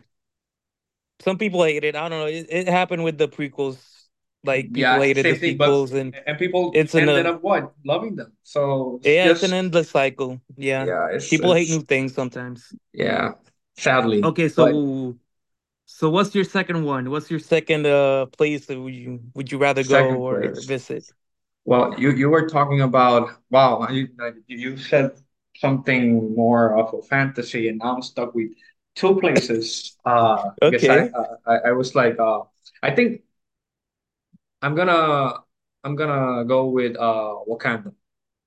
some 1.20 1.38
people 1.38 1.64
hate 1.64 1.84
it. 1.84 1.96
I 1.96 2.08
don't 2.08 2.18
know. 2.20 2.26
It, 2.26 2.46
it 2.50 2.68
happened 2.68 3.04
with 3.04 3.18
the 3.18 3.28
prequels. 3.28 3.97
Like 4.48 4.72
people 4.74 5.00
Yeah, 5.00 5.02
hated 5.02 5.28
the 5.28 5.36
same 5.36 5.42
thing. 5.42 5.62
But 5.62 5.80
and 6.00 6.14
and 6.26 6.38
people 6.38 6.82
it's 6.82 6.94
in 6.94 7.08
ended 7.08 7.26
a 7.26 7.26
up 7.26 7.42
what 7.42 7.74
loving 7.84 8.16
them. 8.16 8.32
So 8.42 9.00
it's 9.04 9.16
Yeah, 9.16 9.30
it's 9.30 9.42
an 9.42 9.52
endless 9.54 9.90
cycle. 9.90 10.40
Yeah. 10.56 10.90
yeah, 10.90 11.08
it's 11.12 11.30
People 11.30 11.52
hate 11.54 11.68
new 11.68 11.82
things 11.82 12.14
sometimes. 12.14 12.74
yeah, 12.92 13.32
sadly. 13.76 14.24
Okay, 14.24 14.48
But 14.56 14.74
so 14.74 15.16
so 15.86 16.10
what's 16.10 16.34
your 16.34 16.44
second 16.44 16.84
one? 16.84 17.10
What's 17.10 17.30
your 17.30 17.40
second 17.40 17.86
uh 17.86 18.26
place 18.28 18.66
that 18.66 18.80
would 18.80 18.94
you 18.94 19.20
would 19.34 19.52
you 19.52 19.58
rather 19.58 19.84
go 19.84 20.20
or 20.22 20.60
place. 20.60 20.60
visit? 20.62 21.12
Well, 21.64 21.94
you 21.98 22.12
you 22.12 22.30
were 22.30 22.48
talking 22.48 22.80
about 22.82 23.30
wow, 23.50 23.88
you 23.90 24.08
you 24.48 24.76
said 24.78 25.12
something 25.56 26.34
more 26.34 26.78
of 26.78 26.94
a 26.94 27.02
fantasy, 27.02 27.68
and 27.68 27.78
now 27.78 27.96
I'm 27.96 28.02
stuck 28.02 28.34
with 28.34 28.50
two 28.96 29.20
places. 29.20 29.96
Uh, 30.04 30.50
because 30.68 30.88
I 30.88 30.98
Okay. 30.98 31.14
uh, 31.14 31.36
I, 31.46 31.56
I 31.70 31.72
was 31.72 31.94
like 31.94 32.18
uh, 32.20 32.42
I 32.82 32.92
think 32.94 33.22
I'm 34.62 34.74
gonna 34.74 35.34
I'm 35.84 35.96
gonna 35.96 36.44
go 36.44 36.66
with 36.68 36.96
uh 36.96 37.34
Wakanda. 37.48 37.94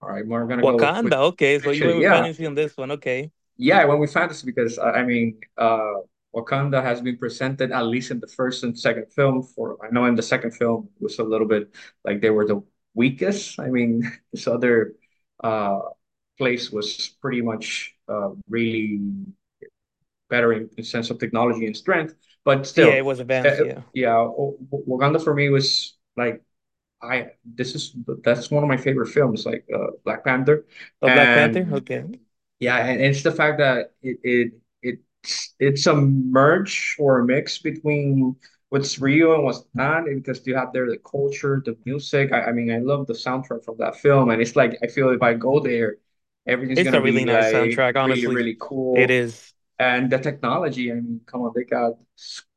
All 0.01 0.09
right, 0.09 0.25
we're 0.27 0.45
gonna 0.47 0.65
go 0.65 0.79
with 0.79 0.93
Wakanda. 0.99 1.17
Okay, 1.33 1.59
so 1.59 1.71
you 1.71 1.85
went 1.85 1.97
with 1.97 2.07
yeah 2.07 2.07
fantasy 2.07 2.45
on 2.45 2.55
this 2.55 2.75
one. 2.77 2.91
Okay. 2.91 3.31
yeah 3.57 3.79
I 3.79 3.85
went 3.85 3.99
with 3.99 4.13
fantasy 4.13 4.45
because 4.45 4.77
I, 4.79 5.01
I 5.01 5.03
mean 5.03 5.39
uh 5.57 5.93
Wakanda 6.35 6.81
has 6.81 7.01
been 7.01 7.17
presented 7.17 7.71
at 7.71 7.85
least 7.85 8.09
in 8.11 8.19
the 8.21 8.27
first 8.27 8.63
and 8.63 8.77
second 8.77 9.11
film. 9.13 9.43
For 9.43 9.77
I 9.85 9.91
know 9.91 10.05
in 10.05 10.15
the 10.15 10.23
second 10.23 10.51
film 10.51 10.89
was 10.99 11.19
a 11.19 11.23
little 11.23 11.47
bit 11.47 11.73
like 12.05 12.21
they 12.21 12.29
were 12.29 12.45
the 12.47 12.63
weakest. 12.93 13.59
I 13.59 13.69
mean 13.69 14.09
this 14.33 14.47
other 14.47 14.93
uh 15.43 15.79
place 16.37 16.71
was 16.71 17.09
pretty 17.21 17.41
much 17.41 17.95
uh 18.07 18.31
really 18.49 18.99
better 20.29 20.53
in, 20.53 20.69
in 20.77 20.83
sense 20.83 21.09
of 21.09 21.19
technology 21.19 21.65
and 21.65 21.75
strength, 21.75 22.15
but 22.45 22.65
still, 22.65 22.89
Yeah, 22.89 22.97
it 22.97 23.05
was 23.05 23.19
uh, 23.45 23.49
advanced, 23.49 23.61
yeah. 23.61 23.83
yeah, 23.93 24.13
W- 24.13 24.57
Wakanda 24.87 25.23
for 25.23 25.33
me 25.33 25.49
was 25.49 25.97
like 26.17 26.43
I 27.01 27.31
this 27.45 27.75
is 27.75 27.95
that's 28.23 28.51
one 28.51 28.63
of 28.63 28.69
my 28.69 28.77
favorite 28.77 29.09
films, 29.09 29.45
like 29.45 29.65
uh, 29.75 29.87
Black 30.05 30.25
Panther, 30.25 30.65
Oh, 31.01 31.09
Black 31.09 31.33
Panther? 31.33 31.67
Okay. 31.73 32.05
yeah, 32.59 32.77
and 32.85 33.01
it's 33.01 33.23
the 33.23 33.31
fact 33.31 33.57
that 33.59 33.93
it 34.01 34.17
it 34.23 34.51
it's 34.81 35.53
it's 35.59 35.87
a 35.87 35.95
merge 35.95 36.95
or 36.99 37.19
a 37.19 37.25
mix 37.25 37.57
between 37.59 38.35
what's 38.69 38.99
real 38.99 39.33
and 39.35 39.43
what's 39.43 39.65
not, 39.73 40.05
because 40.05 40.45
you 40.47 40.55
have 40.55 40.71
there 40.73 40.89
the 40.89 40.97
culture, 40.99 41.61
the 41.65 41.77
music. 41.85 42.31
I, 42.31 42.43
I 42.45 42.51
mean, 42.51 42.71
I 42.71 42.77
love 42.79 43.07
the 43.07 43.13
soundtrack 43.13 43.65
from 43.65 43.77
that 43.79 43.97
film, 43.97 44.29
and 44.29 44.41
it's 44.41 44.55
like 44.55 44.77
I 44.83 44.87
feel 44.87 45.09
if 45.09 45.21
I 45.21 45.33
go 45.33 45.59
there, 45.59 45.97
everything's 46.47 46.81
It's 46.81 46.83
gonna 46.83 46.99
a 46.99 47.01
really 47.01 47.25
be 47.25 47.25
nice 47.25 47.51
like 47.53 47.53
soundtrack, 47.53 47.95
really 48.03 48.27
honestly. 48.35 48.35
really 48.35 48.57
It 48.93 49.09
cool. 49.09 49.09
is. 49.09 49.53
And 49.79 50.11
the 50.11 50.19
technology, 50.19 50.91
I 50.91 50.95
mean, 50.95 51.21
come 51.25 51.41
on, 51.41 51.53
they 51.55 51.63
got 51.65 51.93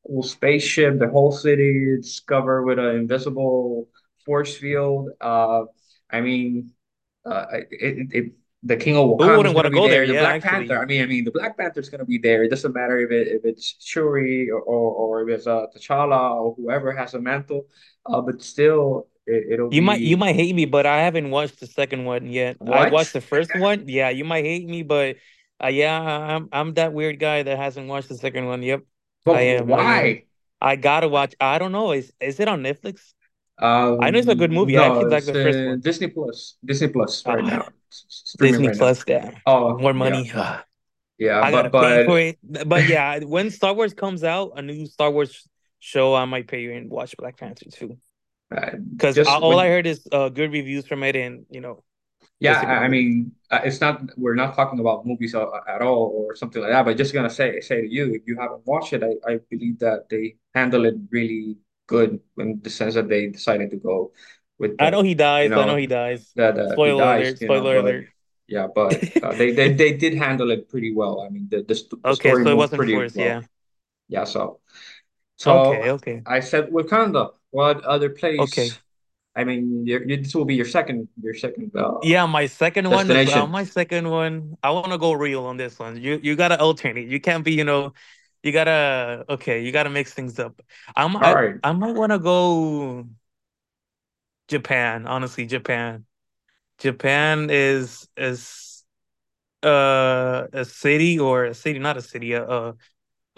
cool 0.07 0.23
spaceship, 0.23 0.99
the 0.99 1.09
whole 1.09 1.33
city 1.33 1.95
is 1.99 2.21
covered 2.27 2.65
with 2.65 2.79
an 2.79 2.97
invisible 2.97 3.89
force 4.25 4.57
field. 4.57 5.11
Uh, 5.21 5.65
I 6.11 6.21
mean, 6.21 6.73
uh, 7.25 7.47
it, 7.71 8.09
it, 8.13 8.33
the 8.63 8.77
King 8.77 8.97
of 8.97 9.07
Who 9.17 9.17
Wakanda 9.17 9.37
wouldn't 9.37 9.55
want 9.55 9.67
gonna 9.67 9.71
go 9.71 9.89
there? 9.89 10.07
there. 10.07 10.07
The 10.07 10.15
Yeah, 10.15 10.21
Black 10.21 10.43
Panther. 10.43 10.79
I 10.79 10.87
mean, 10.87 11.03
I 11.03 11.07
mean, 11.07 11.25
the 11.25 11.31
Black 11.31 11.57
Panther's 11.57 11.89
gonna 11.89 12.05
be 12.05 12.19
there. 12.19 12.45
It 12.45 12.49
doesn't 12.49 12.73
matter 12.75 12.99
if 12.99 13.11
it 13.11 13.29
if 13.29 13.45
it's 13.45 13.77
Shuri 13.81 14.51
or 14.51 14.61
or, 14.61 15.21
or 15.21 15.29
if 15.29 15.39
it's 15.39 15.47
uh, 15.47 15.67
T'Challa 15.77 16.35
or 16.37 16.55
whoever 16.55 16.93
has 16.93 17.15
a 17.15 17.21
mantle. 17.21 17.67
Uh, 18.07 18.21
but 18.21 18.43
still, 18.43 19.09
it, 19.27 19.53
it'll 19.53 19.73
You 19.73 19.83
might 19.83 20.01
you 20.01 20.17
might 20.17 20.35
hate 20.35 20.55
me, 20.55 20.65
but 20.65 20.87
I 20.87 21.03
haven't 21.03 21.31
watched 21.31 21.61
the 21.61 21.67
second 21.67 22.05
one 22.05 22.27
yet. 22.27 22.57
I 22.61 22.91
watched 22.91 23.13
the 23.13 23.21
first 23.21 23.55
one. 23.55 23.89
Yeah, 23.89 24.11
you 24.11 24.25
might 24.25 24.45
hate 24.45 24.67
me, 24.67 24.83
but 24.83 25.17
uh, 25.63 25.69
yeah, 25.69 26.01
I'm 26.01 26.49
I'm 26.53 26.75
that 26.75 26.93
weird 26.93 27.19
guy 27.19 27.43
that 27.43 27.59
hasn't 27.59 27.89
watched 27.89 28.09
the 28.09 28.17
second 28.17 28.47
one. 28.47 28.63
Yep. 28.63 28.83
I 29.31 29.43
But 29.47 29.61
am. 29.61 29.73
I 29.73 29.85
am. 29.85 30.19
why? 30.19 30.25
I 30.61 30.77
gotta 30.77 31.09
watch. 31.09 31.35
I 31.41 31.59
don't 31.59 31.73
know. 31.73 31.93
Is 31.93 32.13
is 32.21 32.41
it 32.41 32.49
on 32.49 32.63
Netflix? 32.63 33.13
I 33.99 34.11
know 34.11 34.19
it's 34.19 34.29
a 34.29 34.35
good 34.37 34.53
Um, 34.53 34.53
movie. 34.53 34.79
I 34.79 34.87
actually 34.87 35.07
no, 35.07 35.13
like 35.13 35.25
it's 35.25 35.31
the 35.31 35.35
first 35.37 35.65
uh, 35.67 35.67
one. 35.67 35.83
Disney 35.83 36.09
Plus. 36.09 36.57
Disney 36.65 36.89
Plus 36.89 37.27
right 37.27 37.45
Ah, 37.45 37.45
now. 37.45 37.69
It's 37.89 38.05
it's 38.09 38.31
streaming 38.33 38.63
Disney 38.63 38.65
right 38.65 38.77
now. 38.77 38.87
Plus. 38.87 39.05
Damn. 39.05 39.37
Oh, 39.47 39.79
More 39.79 39.95
money. 39.95 40.31
Ah, 40.35 40.65
Yeah, 41.19 41.41
I 41.41 41.51
but 41.51 41.53
gotta 41.53 41.71
pay 41.71 41.99
but 41.99 42.05
for 42.05 42.19
it. 42.19 42.39
But 42.43 42.87
yeah, 42.87 43.19
when 43.21 43.51
Star 43.51 43.75
Wars 43.75 43.95
comes 43.95 44.25
out, 44.25 44.53
a 44.57 44.63
new 44.63 44.87
Star 44.87 45.11
Wars 45.11 45.47
show, 45.81 46.15
I 46.15 46.25
might 46.25 46.49
pay 46.49 46.63
you 46.63 46.73
and 46.73 46.91
watch 46.91 47.17
Black 47.17 47.37
Panther 47.39 47.67
too. 47.71 47.99
uh, 48.51 48.71
Because 48.97 49.19
just 49.19 49.41
all 49.41 49.59
I 49.59 49.69
heard 49.69 49.87
is 49.87 50.07
uh, 50.13 50.29
good 50.29 50.53
reviews 50.53 50.87
from 50.87 51.03
it, 51.03 51.17
and 51.17 51.47
you 51.51 51.61
know, 51.61 51.83
Yeah, 52.45 52.61
I 52.61 52.89
mean, 52.89 53.33
uh, 53.51 53.61
it's 53.65 53.81
not, 53.81 54.03
we're 54.19 54.35
not 54.35 54.55
talking 54.55 54.81
about 54.81 55.07
movies 55.07 55.35
at 55.35 55.83
all 55.83 56.13
or 56.17 56.37
something 56.37 56.61
like 56.63 56.73
that, 56.73 56.85
but 56.85 56.97
just 56.97 57.15
gonna 57.15 57.31
say 57.31 57.61
say 57.61 57.81
to 57.83 57.89
you, 57.89 58.13
if 58.15 58.23
you 58.27 58.37
haven't 58.39 58.67
watched 58.67 58.93
it, 58.93 59.03
I, 59.03 59.33
I 59.33 59.39
believe 59.51 59.79
that 59.81 60.09
they 60.11 60.37
handle 60.55 60.85
it 60.85 60.95
really 61.11 61.57
good 61.87 62.21
in 62.39 62.61
the 62.63 62.71
sense 62.71 62.95
that 62.95 63.09
they 63.09 63.29
decided 63.29 63.71
to 63.71 63.77
go 63.77 64.13
with 64.59 64.79
I 64.79 64.91
know 64.91 65.03
he 65.03 65.15
you 65.41 65.49
dies. 65.49 65.53
I 65.53 65.65
know 65.65 65.77
know, 65.77 65.77
he 65.77 65.87
dies. 65.87 66.37
that 66.37 66.59
uh, 66.59 66.79
he 66.83 66.93
Spoiler 66.93 66.95
dies, 66.95 67.35
alert! 67.35 67.39
you 67.41 67.51
know, 67.51 67.67
Spoiler 67.67 67.77
but 67.77 67.87
alert! 67.87 68.09
yeah, 68.49 68.67
but 68.75 69.07
uh, 69.23 69.35
they, 69.35 69.53
they 69.53 69.73
they 69.75 69.93
did 69.97 70.15
handle 70.15 70.51
it 70.51 70.69
pretty 70.69 70.95
well. 70.95 71.21
I 71.23 71.29
mean, 71.31 71.49
the 71.51 71.63
the, 71.63 71.75
st 71.77 72.07
the 72.07 72.13
Okay, 72.13 72.15
story 72.15 72.45
so 72.45 72.51
it 72.51 72.55
wasn't 72.57 72.75
pretty 72.75 72.89
forced. 72.89 73.17
well. 73.17 73.19
Yeah. 73.19 73.43
Yeah, 74.09 74.25
so 74.25 74.61
so 75.37 75.53
Okay. 75.53 75.91
Okay. 75.91 76.25
I 76.27 76.41
said 76.41 76.71
Wakanda. 76.71 77.35
What 77.51 77.85
other 77.85 78.11
place? 78.11 78.59
Okay. 78.59 78.79
I 79.37 79.45
mean, 79.45 79.87
your, 79.87 80.07
this 80.07 80.35
will 80.35 80.45
be 80.45 80.55
your 80.55 80.67
second 80.67 81.09
your 81.21 81.35
second 81.35 81.73
uh, 81.77 81.99
Yeah, 82.01 82.27
my 82.27 82.47
second 82.47 82.91
one 82.91 83.11
is 83.11 83.33
uh, 83.33 83.47
my 83.47 83.65
second 83.65 84.11
one. 84.11 84.57
I 84.63 84.71
want 84.71 84.93
to 84.93 84.99
go 84.99 85.13
real 85.13 85.45
on 85.47 85.57
this 85.57 85.79
one. 85.79 86.01
You 86.01 86.21
you 86.23 86.37
gotta 86.37 86.61
alternate. 86.61 87.09
You 87.09 87.19
can't 87.21 87.43
be, 87.45 87.53
you 87.53 87.65
know, 87.65 87.95
you 88.43 88.53
gotta 88.53 89.25
okay. 89.31 89.63
You 89.65 89.73
gotta 89.73 89.89
mix 89.91 90.13
things 90.13 90.39
up. 90.39 90.61
I'm 90.97 91.17
All 91.21 91.23
I 91.25 91.35
right. 91.35 91.57
I 91.63 91.73
might 91.73 91.95
want 91.95 92.13
to 92.13 92.19
go 92.19 93.07
Japan. 94.49 95.07
Honestly, 95.07 95.47
Japan. 95.47 96.05
Japan 96.79 97.51
is 97.51 98.09
is 98.17 98.85
uh 99.65 100.47
a 100.53 100.65
city 100.65 101.19
or 101.19 101.47
a 101.47 101.55
city, 101.55 101.79
not 101.79 101.97
a 101.97 102.03
city, 102.03 102.33
a 102.35 102.45
a, 102.49 102.77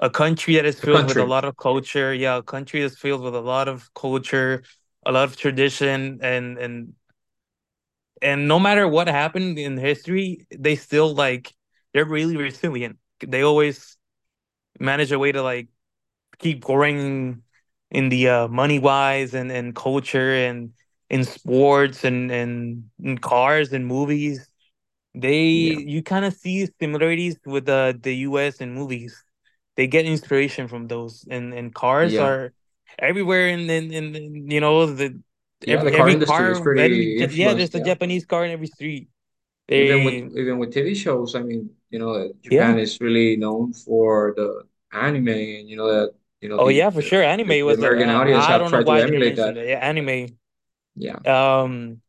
a 0.00 0.10
country 0.10 0.54
that 0.56 0.66
is 0.66 0.80
filled 0.80 1.06
with 1.08 1.18
a 1.18 1.24
lot 1.24 1.44
of 1.44 1.56
culture. 1.56 2.14
Yeah, 2.14 2.38
a 2.38 2.42
country 2.42 2.82
that's 2.82 2.98
filled 2.98 3.22
with 3.22 3.34
a 3.34 3.40
lot 3.40 3.68
of 3.68 3.92
culture, 3.94 4.64
a 5.06 5.12
lot 5.12 5.24
of 5.24 5.36
tradition, 5.38 6.20
and 6.22 6.58
and 6.58 6.94
and 8.22 8.48
no 8.48 8.58
matter 8.58 8.88
what 8.88 9.08
happened 9.08 9.58
in 9.58 9.76
history, 9.76 10.46
they 10.50 10.76
still 10.76 11.14
like 11.14 11.52
they're 11.92 12.04
really 12.04 12.36
resilient. 12.36 12.98
They 13.26 13.42
always 13.42 13.96
manage 14.80 15.12
a 15.12 15.18
way 15.18 15.32
to 15.32 15.42
like 15.42 15.68
keep 16.38 16.62
growing 16.64 17.42
in 17.90 18.08
the 18.10 18.28
uh, 18.28 18.48
money 18.48 18.78
wise 18.78 19.34
and 19.34 19.52
and 19.52 19.74
culture 19.76 20.34
and 20.34 20.72
in 21.10 21.24
sports 21.24 22.04
and 22.04 22.30
and 22.32 22.84
in 23.02 23.18
cars 23.18 23.72
and 23.72 23.86
movies. 23.86 24.48
They 25.14 25.42
Yeah. 25.52 25.80
you 25.86 26.02
kind 26.02 26.24
of 26.24 26.34
see 26.34 26.68
similarities 26.80 27.38
with 27.46 27.66
the 27.66 27.98
the 28.00 28.14
U.S. 28.28 28.60
and 28.60 28.74
movies. 28.74 29.24
They 29.76 29.86
get 29.86 30.06
inspiration 30.06 30.68
from 30.68 30.88
those, 30.88 31.26
and 31.30 31.54
and 31.54 31.74
cars 31.74 32.18
Yeah. 32.18 32.20
are 32.20 32.52
everywhere. 32.98 33.48
In 33.48 33.68
in, 33.70 33.92
in, 33.92 34.50
you 34.50 34.60
know 34.60 34.86
the 34.86 35.20
Yeah, 35.64 35.82
the 35.84 35.92
every 35.92 36.16
car 36.16 36.16
every 36.36 36.56
car, 36.60 36.70
every 36.76 37.12
pretty 37.12 37.16
Ja- 37.18 37.28
yeah, 37.32 37.54
there's 37.54 37.74
a 37.74 37.80
Yeah. 37.80 37.84
Japanese 37.84 38.26
car 38.26 38.44
in 38.44 38.50
every 38.52 38.68
street. 38.68 39.08
Even 39.74 40.02
with 40.04 40.16
even 40.36 40.58
with 40.58 40.72
TV 40.72 40.94
shows, 40.94 41.34
I 41.34 41.42
mean, 41.42 41.70
you 41.90 41.98
know, 41.98 42.12
uh, 42.14 42.28
yeah. 42.48 42.76
Japan 42.76 42.78
is 42.78 42.98
really 43.00 43.36
known 43.36 43.72
for 43.74 44.32
the 44.36 44.66
anime 44.92 45.28
and 45.28 45.68
you 45.68 45.76
know 45.76 45.88
that 45.88 46.14
you 46.40 46.48
know 46.48 46.58
Oh 46.58 46.68
the 46.68 46.70
yeah, 46.70 46.90
for 46.90 47.02
sure. 47.02 47.22
Anime 47.22 47.64
the 47.66 47.66
was 47.66 47.82
a. 47.82 47.88
American 47.88 48.08
Uh, 48.08 48.10
audience 48.10 48.46
I 48.48 48.48
have 48.48 48.58
don't 48.58 48.72
tried 48.72 48.86
to 48.86 48.94
why 48.94 49.02
didn't 49.02 49.22
emulate 49.22 49.36
that. 49.36 49.54
that. 49.54 49.66
Yeah, 49.66 49.78
anime. 49.78 50.38
Yeah. 50.96 51.18
Um, 51.26 52.00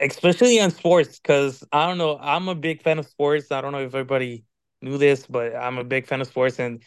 especially 0.00 0.60
on 0.60 0.70
sports, 0.72 1.20
because 1.20 1.64
I 1.72 1.86
don't 1.88 1.98
know. 1.98 2.18
I'm 2.20 2.48
a 2.48 2.54
big 2.54 2.82
fan 2.82 2.98
of 2.98 3.06
sports. 3.06 3.52
I 3.52 3.60
don't 3.60 3.72
know 3.72 3.80
if 3.80 3.94
everybody 3.94 4.44
knew 4.82 4.98
this, 4.98 5.26
but 5.26 5.56
I'm 5.56 5.78
a 5.78 5.84
big 5.84 6.06
fan 6.06 6.20
of 6.22 6.28
sports, 6.28 6.58
and 6.60 6.82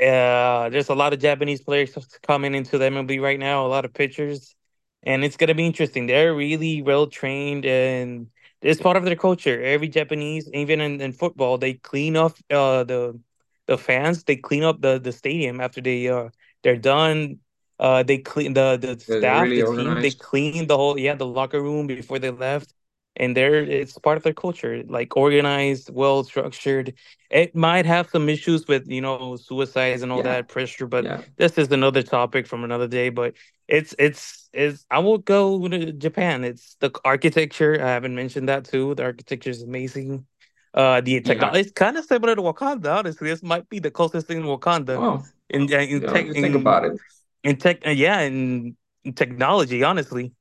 uh, 0.00 0.68
there's 0.70 0.88
a 0.88 0.94
lot 0.94 1.12
of 1.12 1.20
Japanese 1.20 1.60
players 1.62 1.94
coming 2.22 2.54
into 2.54 2.78
the 2.78 2.86
MLB 2.86 3.18
right 3.20 3.38
now. 3.38 3.66
A 3.66 3.68
lot 3.68 3.84
of 3.84 3.92
pitchers, 3.92 4.54
and 5.02 5.24
it's 5.24 5.36
gonna 5.36 5.54
be 5.54 5.66
interesting. 5.66 6.06
They're 6.06 6.34
really 6.34 6.82
well 6.82 7.06
trained, 7.06 7.66
and 7.66 8.28
it's 8.62 8.80
part 8.80 8.96
of 8.96 9.04
their 9.04 9.16
culture. 9.16 9.62
Every 9.62 9.88
Japanese, 9.88 10.50
even 10.54 10.80
in, 10.80 11.00
in 11.00 11.12
football, 11.12 11.58
they 11.58 11.74
clean 11.74 12.16
up 12.16 12.36
uh 12.50 12.84
the 12.84 13.20
the 13.66 13.78
fans. 13.78 14.24
They 14.24 14.36
clean 14.36 14.64
up 14.64 14.80
the 14.80 14.98
the 14.98 15.12
stadium 15.12 15.60
after 15.60 15.80
they 15.80 16.08
uh 16.08 16.30
they're 16.62 16.76
done. 16.76 17.38
Uh, 17.78 18.02
they 18.02 18.18
clean 18.18 18.52
the 18.52 18.76
the 18.76 18.98
They're, 19.06 19.18
staff, 19.18 19.42
really 19.42 19.62
the 19.62 19.66
team. 19.76 20.00
They 20.00 20.10
clean 20.12 20.66
the 20.66 20.76
whole 20.76 20.98
yeah 20.98 21.14
the 21.14 21.26
locker 21.26 21.62
room 21.62 21.86
before 21.86 22.18
they 22.18 22.30
left, 22.30 22.74
and 23.16 23.36
they're 23.36 23.62
it's 23.62 23.98
part 23.98 24.16
of 24.16 24.22
their 24.22 24.32
culture. 24.32 24.82
Like 24.88 25.16
organized, 25.16 25.90
well 25.92 26.24
structured. 26.24 26.94
It 27.30 27.54
might 27.54 27.86
have 27.86 28.08
some 28.10 28.28
issues 28.28 28.66
with 28.68 28.88
you 28.88 29.00
know 29.00 29.36
suicides 29.36 30.02
and 30.02 30.12
all 30.12 30.18
Yeah. 30.18 30.24
that 30.24 30.48
pressure, 30.48 30.86
but 30.86 31.04
Yeah. 31.04 31.20
this 31.36 31.58
is 31.58 31.70
another 31.72 32.02
topic 32.02 32.46
from 32.46 32.64
another 32.64 32.88
day. 32.88 33.08
But 33.10 33.34
it's 33.68 33.94
it's 33.98 34.48
it's 34.52 34.86
I 34.90 34.98
will 35.00 35.18
go 35.18 35.66
to 35.68 35.92
Japan. 35.92 36.44
It's 36.44 36.76
the 36.80 36.90
architecture. 37.04 37.80
I 37.82 37.88
haven't 37.88 38.14
mentioned 38.14 38.48
that 38.48 38.64
too. 38.64 38.94
The 38.94 39.04
architecture 39.04 39.50
is 39.50 39.62
amazing. 39.62 40.26
Uh, 40.72 41.00
the 41.00 41.12
Yeah. 41.12 41.20
technology 41.22 41.60
it's 41.60 41.72
kind 41.72 41.96
of 41.96 42.04
similar 42.04 42.36
to 42.36 42.42
Wakanda. 42.42 42.98
Honestly, 42.98 43.28
this 43.28 43.42
might 43.42 43.68
be 43.68 43.78
the 43.80 43.90
closest 43.90 44.26
thing 44.28 44.42
to 44.42 44.48
Wakanda 44.48 44.96
Oh, 44.98 45.24
in 45.50 45.62
in 45.72 46.00
tech 46.02 46.26
you 46.26 46.34
think 46.34 46.54
in 46.54 46.54
about 46.54 46.84
it. 46.84 47.00
in 47.42 47.56
tech. 47.56 47.78
Yeah, 47.84 48.20
in, 48.20 48.76
in 49.04 49.12
technology. 49.14 49.82
Honestly, 49.82 50.32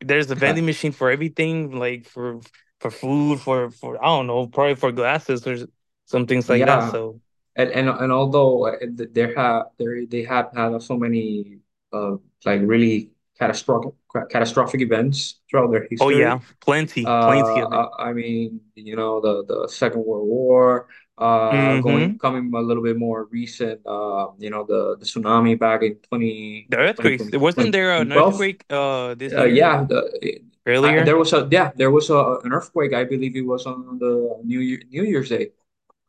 there's 0.00 0.30
a 0.30 0.34
vending 0.34 0.66
machine 0.66 0.92
for 0.92 1.10
everything, 1.10 1.72
like 1.78 2.06
for 2.06 2.40
for 2.80 2.90
food, 2.90 3.40
for 3.40 3.70
for 3.70 4.02
I 4.02 4.06
don't 4.06 4.26
know, 4.26 4.46
probably 4.46 4.76
for 4.76 4.92
glasses 4.92 5.46
or 5.46 5.56
some 6.06 6.26
things 6.26 6.48
like 6.48 6.66
that. 6.66 6.84
So 6.84 7.20
And 7.56 7.70
and 7.70 7.88
and 7.88 8.12
although 8.12 8.66
uh, 8.66 8.76
there 9.12 9.34
have 9.34 9.66
there 9.78 10.06
they 10.06 10.22
have 10.24 10.52
had 10.54 10.78
so 10.80 10.96
many 10.96 11.58
uh 11.92 12.16
like 12.44 12.60
really 12.62 13.10
catastrophic 13.38 13.94
catastrophic 14.30 14.80
events 14.80 15.40
throughout 15.50 15.70
their 15.72 15.86
history. 15.90 16.06
oh 16.06 16.08
yeah, 16.10 16.38
plenty, 16.60 17.14
plenty 17.20 17.62
uh, 17.62 17.66
uh, 17.66 17.90
I 17.98 18.12
mean, 18.12 18.60
you 18.74 18.96
know, 18.96 19.20
the 19.20 19.44
the 19.46 19.68
Second 19.68 20.04
World 20.04 20.28
War, 20.28 20.88
uh, 21.18 21.76
going 21.76 22.10
hmm 22.10 22.18
coming 22.18 22.52
a 22.54 22.60
little 22.60 22.82
bit 22.82 22.96
more 22.98 23.24
recent, 23.26 23.80
uh, 23.86 24.28
you 24.38 24.50
know, 24.50 24.64
the 24.64 24.96
the 24.98 25.04
tsunami 25.06 25.58
back 25.58 25.82
in 25.82 25.96
20 25.96 26.70
The 26.70 26.78
earthquake. 26.78 27.22
twenty 27.26 27.34
Wasn't 27.34 27.72
there 27.72 28.00
an 28.00 28.12
earthquake 28.12 28.64
uh 28.70 29.14
this 29.14 29.36
Uh, 29.36 29.44
year 29.44 29.60
yeah, 29.60 29.84
the, 29.84 30.40
I, 30.82 31.00
earlier? 31.00 31.04
there 31.04 31.16
was 31.18 31.32
a 31.32 31.46
yeah, 31.50 31.70
there 31.76 31.90
was 31.90 32.08
a, 32.10 32.38
an 32.44 32.52
earthquake. 32.52 32.92
I 32.94 33.04
believe 33.04 33.36
it 33.36 33.42
was 33.42 33.66
on 33.66 33.98
the 33.98 34.40
New 34.44 34.60
Year 34.60 34.80
New 34.90 35.04
Year's 35.04 35.28
Day. 35.28 35.52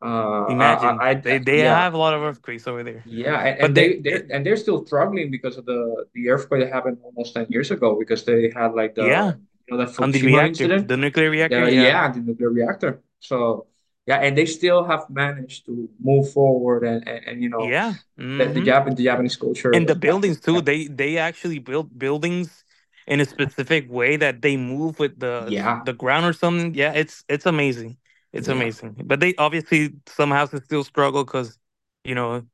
Uh, 0.02 0.06
I, 0.08 0.30
Imagine 0.48 1.02
I, 1.10 1.14
they 1.14 1.38
I 1.38 1.38
they 1.38 1.60
yeah. 1.60 1.60
have 1.60 1.94
a 1.94 1.98
lot 1.98 2.14
of 2.14 2.22
earthquakes 2.22 2.66
over 2.66 2.82
there, 2.82 3.04
Yeah, 3.04 3.40
and, 3.40 3.60
but 3.60 3.74
and 3.76 3.76
they, 3.76 3.98
they 4.00 4.00
they're, 4.00 4.26
and 4.30 4.44
they're 4.44 4.56
still 4.56 4.84
struggling 4.86 5.30
because 5.30 5.56
of 5.56 5.64
the 5.64 6.06
the 6.14 6.28
earthquake 6.28 6.60
that 6.62 6.72
happened 6.72 6.98
almost 7.02 7.34
10 7.34 7.46
years 7.48 7.70
ago 7.70 7.98
because 7.98 8.24
they 8.24 8.50
had 8.54 8.74
like 8.74 8.94
the 8.94 9.16
yeah 9.16 9.32
you 9.66 9.76
know 9.76 9.84
the 9.84 10.06
the 10.10 10.22
reactor, 10.22 10.68
incident. 10.68 10.90
the 10.90 10.96
nuclear 10.96 11.30
reactor. 11.30 11.62
The, 11.62 11.72
Yeah, 11.72 11.74
yeah, 11.74 12.12
the 12.12 12.20
nuclear 12.20 12.50
reactor. 12.50 13.02
So 13.20 13.68
yeah, 14.10 14.18
and 14.24 14.38
they 14.38 14.46
still 14.46 14.84
have 14.84 15.10
managed 15.10 15.66
to 15.66 15.88
move 16.00 16.32
forward 16.32 16.84
and 16.84 17.06
and, 17.08 17.20
and 17.28 17.42
you 17.44 17.50
know 17.50 17.74
yeah. 17.74 17.94
the 18.38 18.46
the 18.48 18.60
hmm 18.60 18.70
Japan 18.70 18.94
the 18.96 19.04
Japanese 19.04 19.36
culture 19.36 19.72
And 19.72 19.88
the 19.88 19.94
doesn't 19.94 20.06
have 20.06 20.22
to 20.26 20.30
buildings 20.30 20.40
too. 20.40 20.62
They 20.62 20.86
they 20.88 21.18
actually 21.18 21.58
built 21.60 21.96
buildings 21.98 22.64
in 23.06 23.20
a 23.20 23.24
specific 23.24 23.90
way 23.90 24.16
that 24.16 24.42
they 24.42 24.56
move 24.56 24.98
with 24.98 25.20
the 25.20 25.56
yeah, 25.56 25.82
the 25.82 25.92
ground 25.92 26.26
or 26.26 26.32
something. 26.32 26.74
Yeah, 26.74 26.92
it's 26.92 27.24
it's 27.28 27.46
amazing. 27.46 27.98
It's 28.32 28.48
yeah, 28.48 28.70
amazing. 28.70 28.96
But 29.04 29.20
they 29.20 29.34
obviously 29.36 29.94
some 30.08 30.30
houses 30.30 30.64
still 30.64 30.84
struggle 30.84 31.24
because 31.24 31.58
you 32.04 32.14
know 32.14 32.46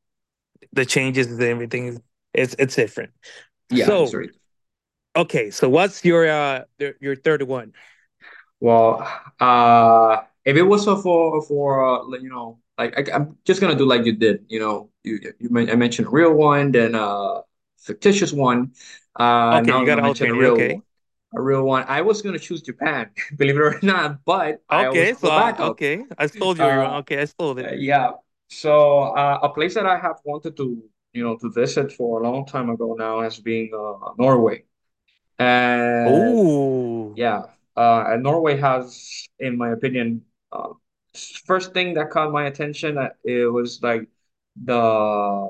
the 0.72 0.86
changes 0.86 1.28
and 1.32 1.42
everything. 1.42 2.02
It's 2.34 2.56
it's 2.58 2.76
different. 2.76 3.12
yeah, 3.70 3.94
So 3.94 4.12
right. 4.12 4.30
okay, 5.16 5.50
so 5.50 5.68
what's 5.68 6.04
your 6.04 6.28
uh 6.28 6.64
your 6.78 6.94
your 7.00 7.16
third 7.16 7.42
one? 7.44 7.74
Well, 8.60 9.06
uh, 9.40 10.22
if 10.46 10.56
it 10.56 10.62
was 10.64 10.84
so 10.84 10.96
for 10.96 11.42
for 11.44 11.84
uh, 11.86 12.18
you 12.18 12.30
know, 12.30 12.60
like 12.78 12.98
I, 13.10 13.16
I'm 13.16 13.38
just 13.46 13.60
gonna 13.62 13.76
do 13.76 13.86
like 13.86 14.06
you 14.06 14.14
did, 14.14 14.46
you 14.48 14.60
know, 14.60 14.90
you 15.04 15.20
you 15.40 15.50
I 15.70 15.76
mentioned 15.76 16.08
a 16.08 16.12
real 16.12 16.34
one, 16.34 16.72
then 16.72 16.96
a 16.96 17.42
fictitious 17.78 18.32
one. 18.32 18.74
Uh, 19.16 19.60
Okay, 19.60 19.72
now 19.72 19.80
you 19.80 19.86
got 19.86 19.96
to 19.96 20.02
mention 20.02 20.30
a 20.30 20.36
real 20.36 20.60
one, 20.62 20.68
Okay, 20.68 20.82
a 21.36 21.42
real 21.42 21.64
one. 21.64 21.84
I 21.88 22.02
was 22.02 22.22
gonna 22.22 22.40
choose 22.40 22.62
Japan, 22.62 23.10
believe 23.38 23.56
it 23.56 23.60
or 23.62 23.80
not, 23.82 24.24
but 24.26 24.62
okay. 24.72 25.14
have 25.14 25.14
So 25.14 25.30
I 25.30 25.54
okay, 25.58 26.04
I 26.18 26.26
stole 26.26 26.56
your 26.58 26.72
one. 26.72 26.90
Uh, 26.90 27.00
Okay, 27.00 27.20
I 27.20 27.24
stole 27.26 27.58
it. 27.58 27.68
uh, 27.68 27.72
yeah. 27.74 28.12
So 28.48 29.02
uh, 29.16 29.40
a 29.42 29.50
place 29.50 29.74
that 29.74 29.86
I 29.86 29.98
have 29.98 30.18
wanted 30.24 30.56
to, 30.58 30.82
you 31.14 31.24
know, 31.24 31.36
to 31.38 31.50
visit 31.50 31.92
for 31.92 32.20
a 32.20 32.24
long 32.24 32.46
time 32.46 32.70
ago 32.70 32.94
now 32.98 33.22
has 33.22 33.40
been 33.40 33.70
uh, 33.74 34.12
Norway. 34.18 34.64
And 35.38 36.38
Oh, 36.38 37.16
yeah, 37.16 37.42
uh, 37.76 38.04
and 38.08 38.22
Norway 38.24 38.56
has, 38.58 39.28
in 39.40 39.58
my 39.58 39.70
opinion, 39.72 40.22
um, 40.52 40.74
first 41.46 41.72
thing 41.72 41.94
that 41.94 42.10
caught 42.10 42.32
my 42.32 42.46
attention, 42.46 42.98
uh, 42.98 43.10
it 43.24 43.50
was 43.52 43.82
like 43.82 44.08
the 44.62 45.48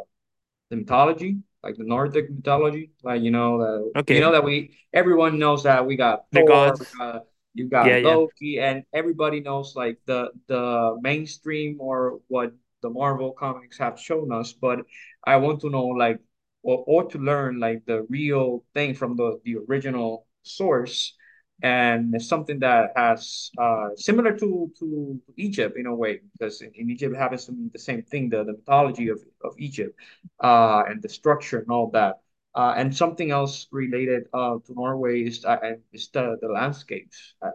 the 0.71 0.77
mythology, 0.77 1.39
like 1.63 1.77
the 1.77 1.85
Nordic 1.85 2.31
mythology. 2.31 2.91
Like 3.03 3.23
you 3.23 3.31
know 3.31 3.59
that 3.95 4.15
you 4.15 4.21
know 4.21 4.33
that 4.33 4.45
we 4.45 4.77
everyone 4.93 5.39
knows 5.39 5.65
that 5.65 5.87
we 5.87 5.97
got 5.97 6.25
The 6.33 6.41
Thor, 6.41 6.47
we 6.47 6.51
gods. 6.51 6.95
got 6.99 7.23
you 7.55 7.69
got 7.69 7.87
yeah. 7.87 7.99
Loki, 7.99 8.61
and 8.61 8.85
everybody 8.93 9.41
knows 9.41 9.75
like 9.75 9.99
the 10.07 10.31
the 10.47 10.97
mainstream 11.01 11.79
or 11.81 12.21
what 12.29 12.53
the 12.83 12.91
Marvel 12.91 13.33
comics 13.33 13.79
have 13.79 13.99
shown 13.99 14.33
us. 14.33 14.53
But 14.53 14.81
I 15.25 15.37
want 15.37 15.61
to 15.63 15.71
know 15.71 15.87
like 15.87 16.21
or 16.63 16.85
or 16.87 17.05
to 17.11 17.19
learn 17.19 17.59
like 17.59 17.85
the 17.87 18.07
real 18.09 18.65
thing 18.75 18.95
from 18.95 19.17
the 19.17 19.41
the 19.45 19.57
original 19.69 20.27
source 20.43 21.16
and 21.63 22.15
it's 22.15 22.29
something 22.29 22.59
that 22.61 22.93
has 22.97 23.51
uh, 23.59 23.89
similar 23.97 24.37
to 24.37 24.71
to 24.79 25.21
Egypt 25.37 25.77
in 25.79 25.87
a 25.87 25.95
way 25.95 26.21
because 26.33 26.61
in, 26.61 26.71
in 26.75 26.91
Egypt 26.91 27.15
it 27.15 27.19
happens 27.19 27.47
to 27.47 27.53
be 27.53 27.69
the 27.73 27.79
same 27.79 28.03
thing 28.03 28.29
the, 28.29 28.45
the 28.45 28.53
mythology 28.53 29.09
of, 29.09 29.21
of 29.43 29.55
Egypt 29.59 29.99
uh, 30.43 30.83
and 30.89 31.03
the 31.03 31.09
structure 31.09 31.59
and 31.61 31.71
all 31.71 31.91
that 31.91 32.21
uh, 32.55 32.75
and 32.77 32.95
something 32.95 33.31
else 33.31 33.67
related 33.73 34.25
uh, 34.35 34.57
to 34.67 34.75
Norway 34.75 35.23
is 35.23 35.45
uh, 35.45 35.59
is 35.93 36.09
the, 36.13 36.37
the 36.43 36.49
landscapes 36.49 37.35
uh, 37.43 37.51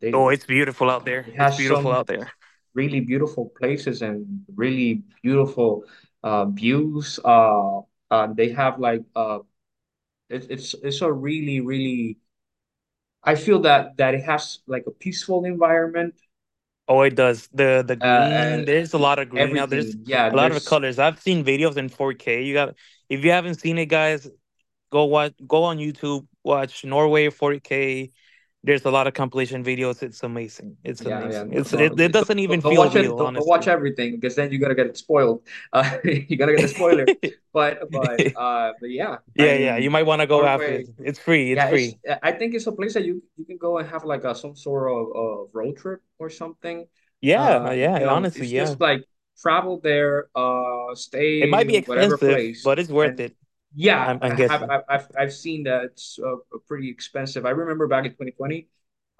they 0.00 0.12
Oh, 0.12 0.28
it's 0.28 0.44
beautiful 0.44 0.90
out 0.90 1.04
there. 1.06 1.26
it 1.26 1.34
It's 1.38 1.50
has 1.50 1.56
beautiful 1.56 1.92
out 1.92 2.06
there. 2.08 2.32
really 2.74 3.00
beautiful 3.00 3.50
places 3.58 4.02
and 4.02 4.44
really 4.54 5.02
beautiful 5.22 5.84
uh, 6.22 6.44
views 6.46 7.18
uh, 7.24 7.80
uh, 8.10 8.26
they 8.34 8.50
have 8.50 8.78
like 8.78 9.02
uh, 9.16 9.38
it, 10.30 10.46
it's 10.50 10.74
it's 10.82 11.02
a 11.02 11.12
really 11.12 11.60
really 11.60 12.18
I 13.22 13.34
feel 13.34 13.60
that 13.62 13.96
that 13.98 14.14
it 14.14 14.24
has 14.24 14.60
like 14.66 14.84
a 14.86 14.90
peaceful 14.90 15.44
environment 15.44 16.14
Oh, 16.90 17.02
it 17.02 17.14
does. 17.14 17.48
The 17.52 17.84
the 17.86 17.96
uh, 18.00 18.06
green, 18.06 18.32
and 18.32 18.66
there's 18.66 18.94
a 18.94 18.98
lot 18.98 19.18
of 19.18 19.28
green 19.28 19.52
there. 19.52 19.66
There's. 19.66 19.96
Yeah, 20.04 20.32
a 20.32 20.36
lot 20.36 20.52
of 20.52 20.64
colors. 20.64 20.98
I've 20.98 21.20
seen 21.20 21.44
videos 21.44 21.76
in 21.76 21.88
4K. 21.88 22.42
You 22.42 22.54
got 22.54 22.74
if 23.08 23.24
you 23.24 23.30
haven't 23.30 23.56
seen 23.56 23.78
it, 23.78 23.86
guys, 23.86 24.28
go 24.90 25.04
watch 25.06 25.34
go 25.46 25.64
on 25.64 25.78
YouTube, 25.78 26.26
watch 26.44 26.84
Norway 26.84 27.30
4K. 27.30 28.12
There's 28.64 28.84
a 28.84 28.90
lot 28.90 29.06
of 29.06 29.14
compilation 29.14 29.62
videos. 29.64 30.02
It's 30.02 30.22
amazing. 30.22 30.76
It's 30.84 31.04
yeah 31.04 31.24
yeah. 31.24 31.44
amazing. 31.44 31.52
It's 31.52 31.70
Don't 31.70 31.72
it, 31.72 31.98
it 31.98 32.12
don't, 32.12 32.12
doesn't 32.12 32.38
even 32.38 32.60
don't 32.62 32.74
feel 32.74 32.76
watch 32.76 32.96
it. 32.96 33.12
real, 33.12 33.16
Don't, 33.16 33.34
don't 33.34 33.46
watch 33.46 33.68
everything 33.68 34.16
because 34.16 34.34
then 34.36 34.50
you're 34.50 34.60
gonna 34.60 34.74
get 34.74 34.86
it 34.86 34.96
spoiled. 34.96 35.42
Uh, 35.72 35.98
you're 36.04 36.38
gonna 36.38 36.52
get 36.52 36.62
the 36.62 36.68
spoiler. 36.68 37.12
But 37.52 37.90
but 37.90 38.30
uh 38.36 38.74
but 38.80 38.90
yeah, 38.90 39.18
I 39.38 39.44
Yeah, 39.44 39.54
yeah. 39.54 39.76
You 39.76 39.90
might 39.90 40.04
want 40.04 40.20
to 40.20 40.26
go 40.26 40.44
after 40.44 40.72
Norway. 40.72 40.80
it. 40.80 40.88
It's 40.98 41.18
free. 41.18 41.52
It's 41.52 41.62
Yeah, 41.62 41.68
it's. 41.70 41.94
free. 41.94 41.98
I 42.22 42.32
think 42.32 42.54
it's 42.54 42.66
a 42.66 42.72
place 42.72 42.94
that 42.94 43.04
you 43.04 43.22
you 43.36 43.44
can 43.44 43.56
go 43.58 43.78
and 43.78 43.88
have 43.88 44.04
like 44.04 44.24
a 44.24 44.34
some 44.34 44.56
sort 44.56 44.90
of, 44.90 45.16
of 45.16 45.48
road 45.54 45.76
trip 45.76 46.02
or 46.18 46.30
something. 46.30 46.86
Yeah, 47.20 47.56
Uh, 47.64 47.70
you 47.70 47.80
yeah. 47.80 47.98
know, 47.98 48.08
Honestly, 48.14 48.42
it's 48.42 48.52
yeah. 48.52 48.62
just 48.62 48.80
like 48.80 49.04
travel 49.40 49.80
there, 49.80 50.28
uh, 50.34 50.94
stay. 50.94 51.42
It 51.42 51.50
might 51.50 51.66
be 51.66 51.76
expensive, 51.76 52.18
place, 52.20 52.64
but 52.64 52.78
it's 52.78 52.90
worth 52.90 53.10
and 53.10 53.20
it. 53.20 53.36
Yeah, 53.78 54.10
I'm, 54.10 54.18
I'm 54.22 54.34
guessing. 54.34 54.70
I've 54.70 54.82
I've, 54.88 55.08
I've 55.18 55.32
seen 55.32 55.64
that 55.64 55.84
it's 55.84 56.18
uh, 56.18 56.36
pretty 56.66 56.90
expensive. 56.90 57.46
I 57.46 57.50
remember 57.50 57.86
back 57.86 58.04
in 58.06 58.14
2020, 58.14 58.68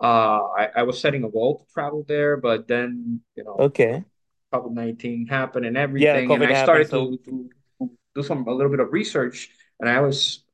uh, 0.03 0.07
I, 0.59 0.69
I 0.77 0.83
was 0.85 1.00
setting 1.00 1.25
a 1.25 1.31
goal 1.31 1.59
to 1.61 1.73
travel 1.73 2.05
there, 2.07 2.37
but 2.37 2.69
then 2.69 3.21
you 3.37 3.45
know, 3.45 3.67
Okay. 3.67 4.05
COVID-19 4.55 5.29
happened 5.29 5.67
and 5.67 5.77
everything, 5.77 6.35
Yeah, 6.35 6.37
and 6.37 6.45
COVID 6.45 6.47
I 6.47 6.53
happened, 6.53 6.55
started 6.55 6.88
so 6.88 7.12
to 7.19 7.19
to 7.25 7.50
do 8.15 8.23
some 8.23 8.47
a 8.49 8.53
little 8.55 8.71
bit 8.71 8.81
of 8.81 8.93
research, 8.93 9.50
and 9.81 9.88
I 9.88 10.00
was 10.00 10.45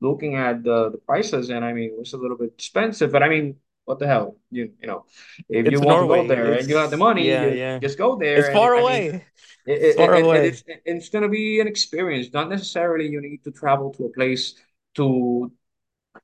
looking 0.00 0.36
at 0.36 0.64
the 0.64 0.90
the 0.90 0.98
prices, 0.98 1.50
and 1.50 1.64
I 1.64 1.72
mean, 1.72 1.90
it 1.92 1.98
was 1.98 2.12
a 2.14 2.18
little 2.18 2.36
bit 2.38 2.52
expensive, 2.54 3.12
but 3.12 3.22
I 3.22 3.28
mean, 3.28 3.56
what 3.84 3.98
the 3.98 4.06
hell, 4.06 4.36
you 4.50 4.72
you 4.80 4.86
know, 4.86 5.04
if 5.48 5.68
you 5.70 5.80
it's 5.80 5.82
want 5.82 6.00
to 6.00 6.06
go 6.06 6.24
Norway. 6.24 6.26
there 6.26 6.54
and 6.54 6.68
you 6.68 6.76
have 6.76 6.90
the 6.90 6.96
money, 6.96 7.30
yeah, 7.30 7.36
you 7.36 7.60
yeah. 7.62 7.80
just 7.82 7.98
go 7.98 8.16
It's 8.34 8.48
there, 8.48 8.50
and 8.50 8.62
far 8.62 8.74
I 8.74 8.82
mean, 8.84 9.04
away. 9.04 9.26
it, 9.66 9.80
It's 9.80 9.94
far 9.94 10.14
it, 10.14 10.14
away. 10.14 10.60
it's 10.64 10.64
it's 10.66 11.08
going 11.10 11.22
to 11.22 11.28
be 11.28 11.60
an 11.60 11.68
experience. 11.68 12.28
Not 12.32 12.48
necessarily 12.50 13.08
you 13.08 13.20
need 13.20 13.44
to 13.44 13.52
travel 13.52 13.92
to 13.94 14.06
a 14.06 14.10
place 14.10 14.54
to 14.96 15.52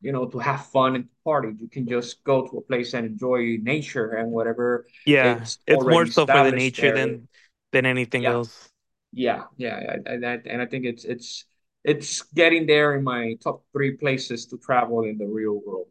you 0.01 0.13
know 0.13 0.27
to 0.29 0.39
have 0.39 0.67
fun 0.67 0.97
and 0.97 1.09
party. 1.25 1.51
You 1.61 1.69
can 1.69 1.87
just 1.89 2.25
go 2.25 2.47
to 2.49 2.59
a 2.59 2.63
place 2.63 2.95
and 2.95 3.07
enjoy 3.07 3.59
nature 3.63 4.11
and 4.15 4.33
whatever 4.33 4.87
Yeah, 5.05 5.47
it's 5.47 5.59
it's 5.67 5.87
more 5.87 6.07
so 6.07 6.27
for 6.27 6.43
the 6.43 6.53
nature 6.53 6.93
there. 6.93 6.93
than 6.93 7.29
than 7.73 7.87
anything 7.87 8.27
Yeah, 8.27 8.29
else. 8.29 8.71
yeah, 9.13 9.45
yeah, 9.57 9.79
and 10.07 10.25
and, 10.25 10.47
and 10.47 10.63
I 10.63 10.67
think 10.67 10.87
it's 10.87 11.05
it's 11.05 11.47
it's 11.85 12.23
getting 12.35 12.67
there 12.67 12.95
in 12.97 13.05
my 13.05 13.35
top 13.43 13.65
three 13.73 13.97
places 13.97 14.47
to 14.49 14.59
travel 14.59 15.05
in 15.05 15.19
the 15.19 15.27
real 15.27 15.61
world. 15.67 15.89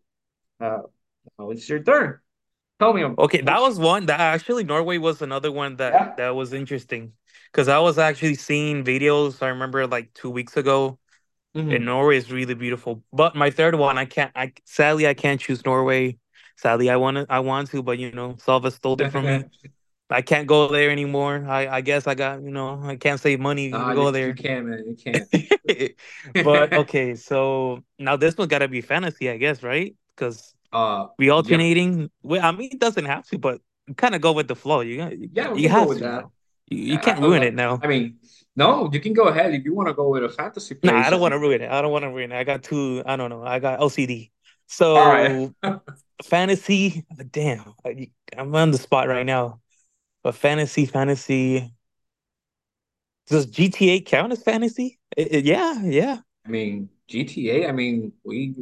Uh, 0.62 0.84
now 1.40 1.52
it's 1.52 1.68
your 1.70 1.84
turn. 1.84 2.20
Tell 2.80 2.94
me, 2.94 3.04
Okay, 3.18 3.42
that 3.42 3.60
was 3.62 3.80
one 3.80 4.06
that 4.08 4.20
actually 4.20 4.64
Norway 4.64 4.98
was 5.00 5.22
another 5.22 5.52
one 5.52 5.78
that 5.78 6.00
yeah. 6.00 6.16
that 6.18 6.30
was 6.36 6.54
interesting 6.54 7.14
because 7.52 7.68
I 7.68 7.80
was 7.80 7.98
actually 7.98 8.36
seeing 8.36 8.84
videos. 8.84 9.42
I 9.42 9.48
remember 9.50 9.88
like 9.88 10.14
two 10.14 10.30
weeks 10.30 10.56
ago, 10.56 11.00
and 11.70 11.86
hmm 11.86 11.86
Norway 11.86 12.18
is 12.18 12.32
really 12.32 12.56
beautiful. 12.56 13.04
But 13.14 13.36
my 13.36 13.52
third 13.52 13.76
one, 13.76 13.98
I 13.98 14.06
can't. 14.06 14.32
I 14.36 14.54
sadly 14.66 15.08
I 15.08 15.14
can't 15.16 15.42
choose 15.42 15.66
Norway. 15.66 16.20
Sadly, 16.58 16.90
I 16.92 16.98
want 16.98 17.18
to. 17.18 17.28
I 17.30 17.40
want 17.42 17.70
to, 17.72 17.84
but 17.84 18.00
you 18.00 18.12
know, 18.12 18.36
Salva 18.40 18.72
stole 18.72 19.02
it 19.02 19.10
from 19.10 19.28
me. 19.28 19.48
I 20.10 20.22
can't 20.24 20.48
go 20.48 20.68
there 20.70 20.92
anymore. 20.92 21.46
I 21.50 21.68
I 21.68 21.82
guess 21.82 22.08
I 22.08 22.16
got 22.16 22.44
you 22.44 22.52
know 22.52 22.82
I 22.84 22.98
can't 22.98 23.20
save 23.22 23.40
money 23.42 23.84
to 23.86 23.94
you 23.94 23.94
go 23.94 24.12
you 24.24 24.34
there. 24.34 24.36
can, 24.36 24.70
man, 24.70 24.84
you 24.88 24.96
can't. 24.96 25.30
But 26.42 26.74
okay, 26.76 27.16
so 27.16 27.84
now 28.00 28.16
this 28.18 28.38
one's 28.38 28.50
gotta 28.50 28.68
be 28.68 28.82
fantasy, 28.82 29.30
I 29.30 29.38
guess, 29.38 29.64
right? 29.64 29.96
Because 30.16 30.56
Uh, 30.72 31.08
we 31.18 31.30
alternating. 31.30 32.10
Well, 32.24 32.44
I 32.46 32.52
mean, 32.52 32.70
it 32.72 32.80
doesn't 32.80 33.06
have 33.06 33.26
to, 33.28 33.38
but 33.38 33.62
kind 33.98 34.16
of 34.16 34.22
go 34.22 34.34
with 34.34 34.48
the 34.48 34.56
flow. 34.56 34.82
You 34.82 35.10
you, 35.10 35.30
Yeah, 35.32 35.54
you 35.54 35.70
have 35.70 35.88
with 35.88 36.00
to 36.00 36.02
that. 36.02 36.26
You, 36.70 36.78
you 36.78 36.94
Yeah, 36.94 37.00
can't 37.00 37.20
ruin 37.22 37.44
it 37.44 37.54
now. 37.54 37.84
I 37.84 37.88
mean, 37.88 38.20
no, 38.56 38.90
you 38.92 39.00
can 39.00 39.14
go 39.14 39.26
ahead 39.28 39.54
if 39.54 39.64
you 39.64 39.74
want 39.74 39.88
to 39.88 39.94
go 39.94 40.10
with 40.10 40.24
a 40.24 40.30
fantasy 40.30 40.76
Nah, 40.84 41.00
I 41.06 41.10
don't 41.10 41.22
want 41.22 41.34
to 41.34 41.40
ruin 41.40 41.62
it. 41.62 41.70
I 41.72 41.82
don't 41.82 41.92
want 41.92 42.04
to 42.04 42.10
ruin 42.10 42.32
it. 42.32 42.36
I 42.38 42.44
got 42.44 42.64
two. 42.64 43.02
I 43.06 43.16
don't 43.16 43.30
know. 43.30 43.44
I 43.44 43.60
got 43.60 43.80
OCD. 43.80 44.32
all 44.96 45.06
right. 45.08 45.32
So 45.38 45.56
fantasy. 46.24 47.06
Damn, 47.32 47.74
I, 47.86 48.12
I'm 48.38 48.56
on 48.56 48.72
the 48.72 48.78
spot 48.78 49.08
right 49.08 49.26
now. 49.26 49.62
But 50.24 50.36
fantasy, 50.36 50.86
fantasy. 50.86 51.74
Does 53.28 53.46
GTA 53.46 54.02
count 54.02 54.32
as 54.32 54.42
fantasy? 54.44 55.00
I- 55.18 55.22
I- 55.34 55.38
yeah, 55.38 55.82
yeah. 55.84 56.18
I 56.46 56.50
mean, 56.50 56.90
GTA. 57.08 57.68
I 57.68 57.72
mean, 57.72 58.14
we 58.24 58.56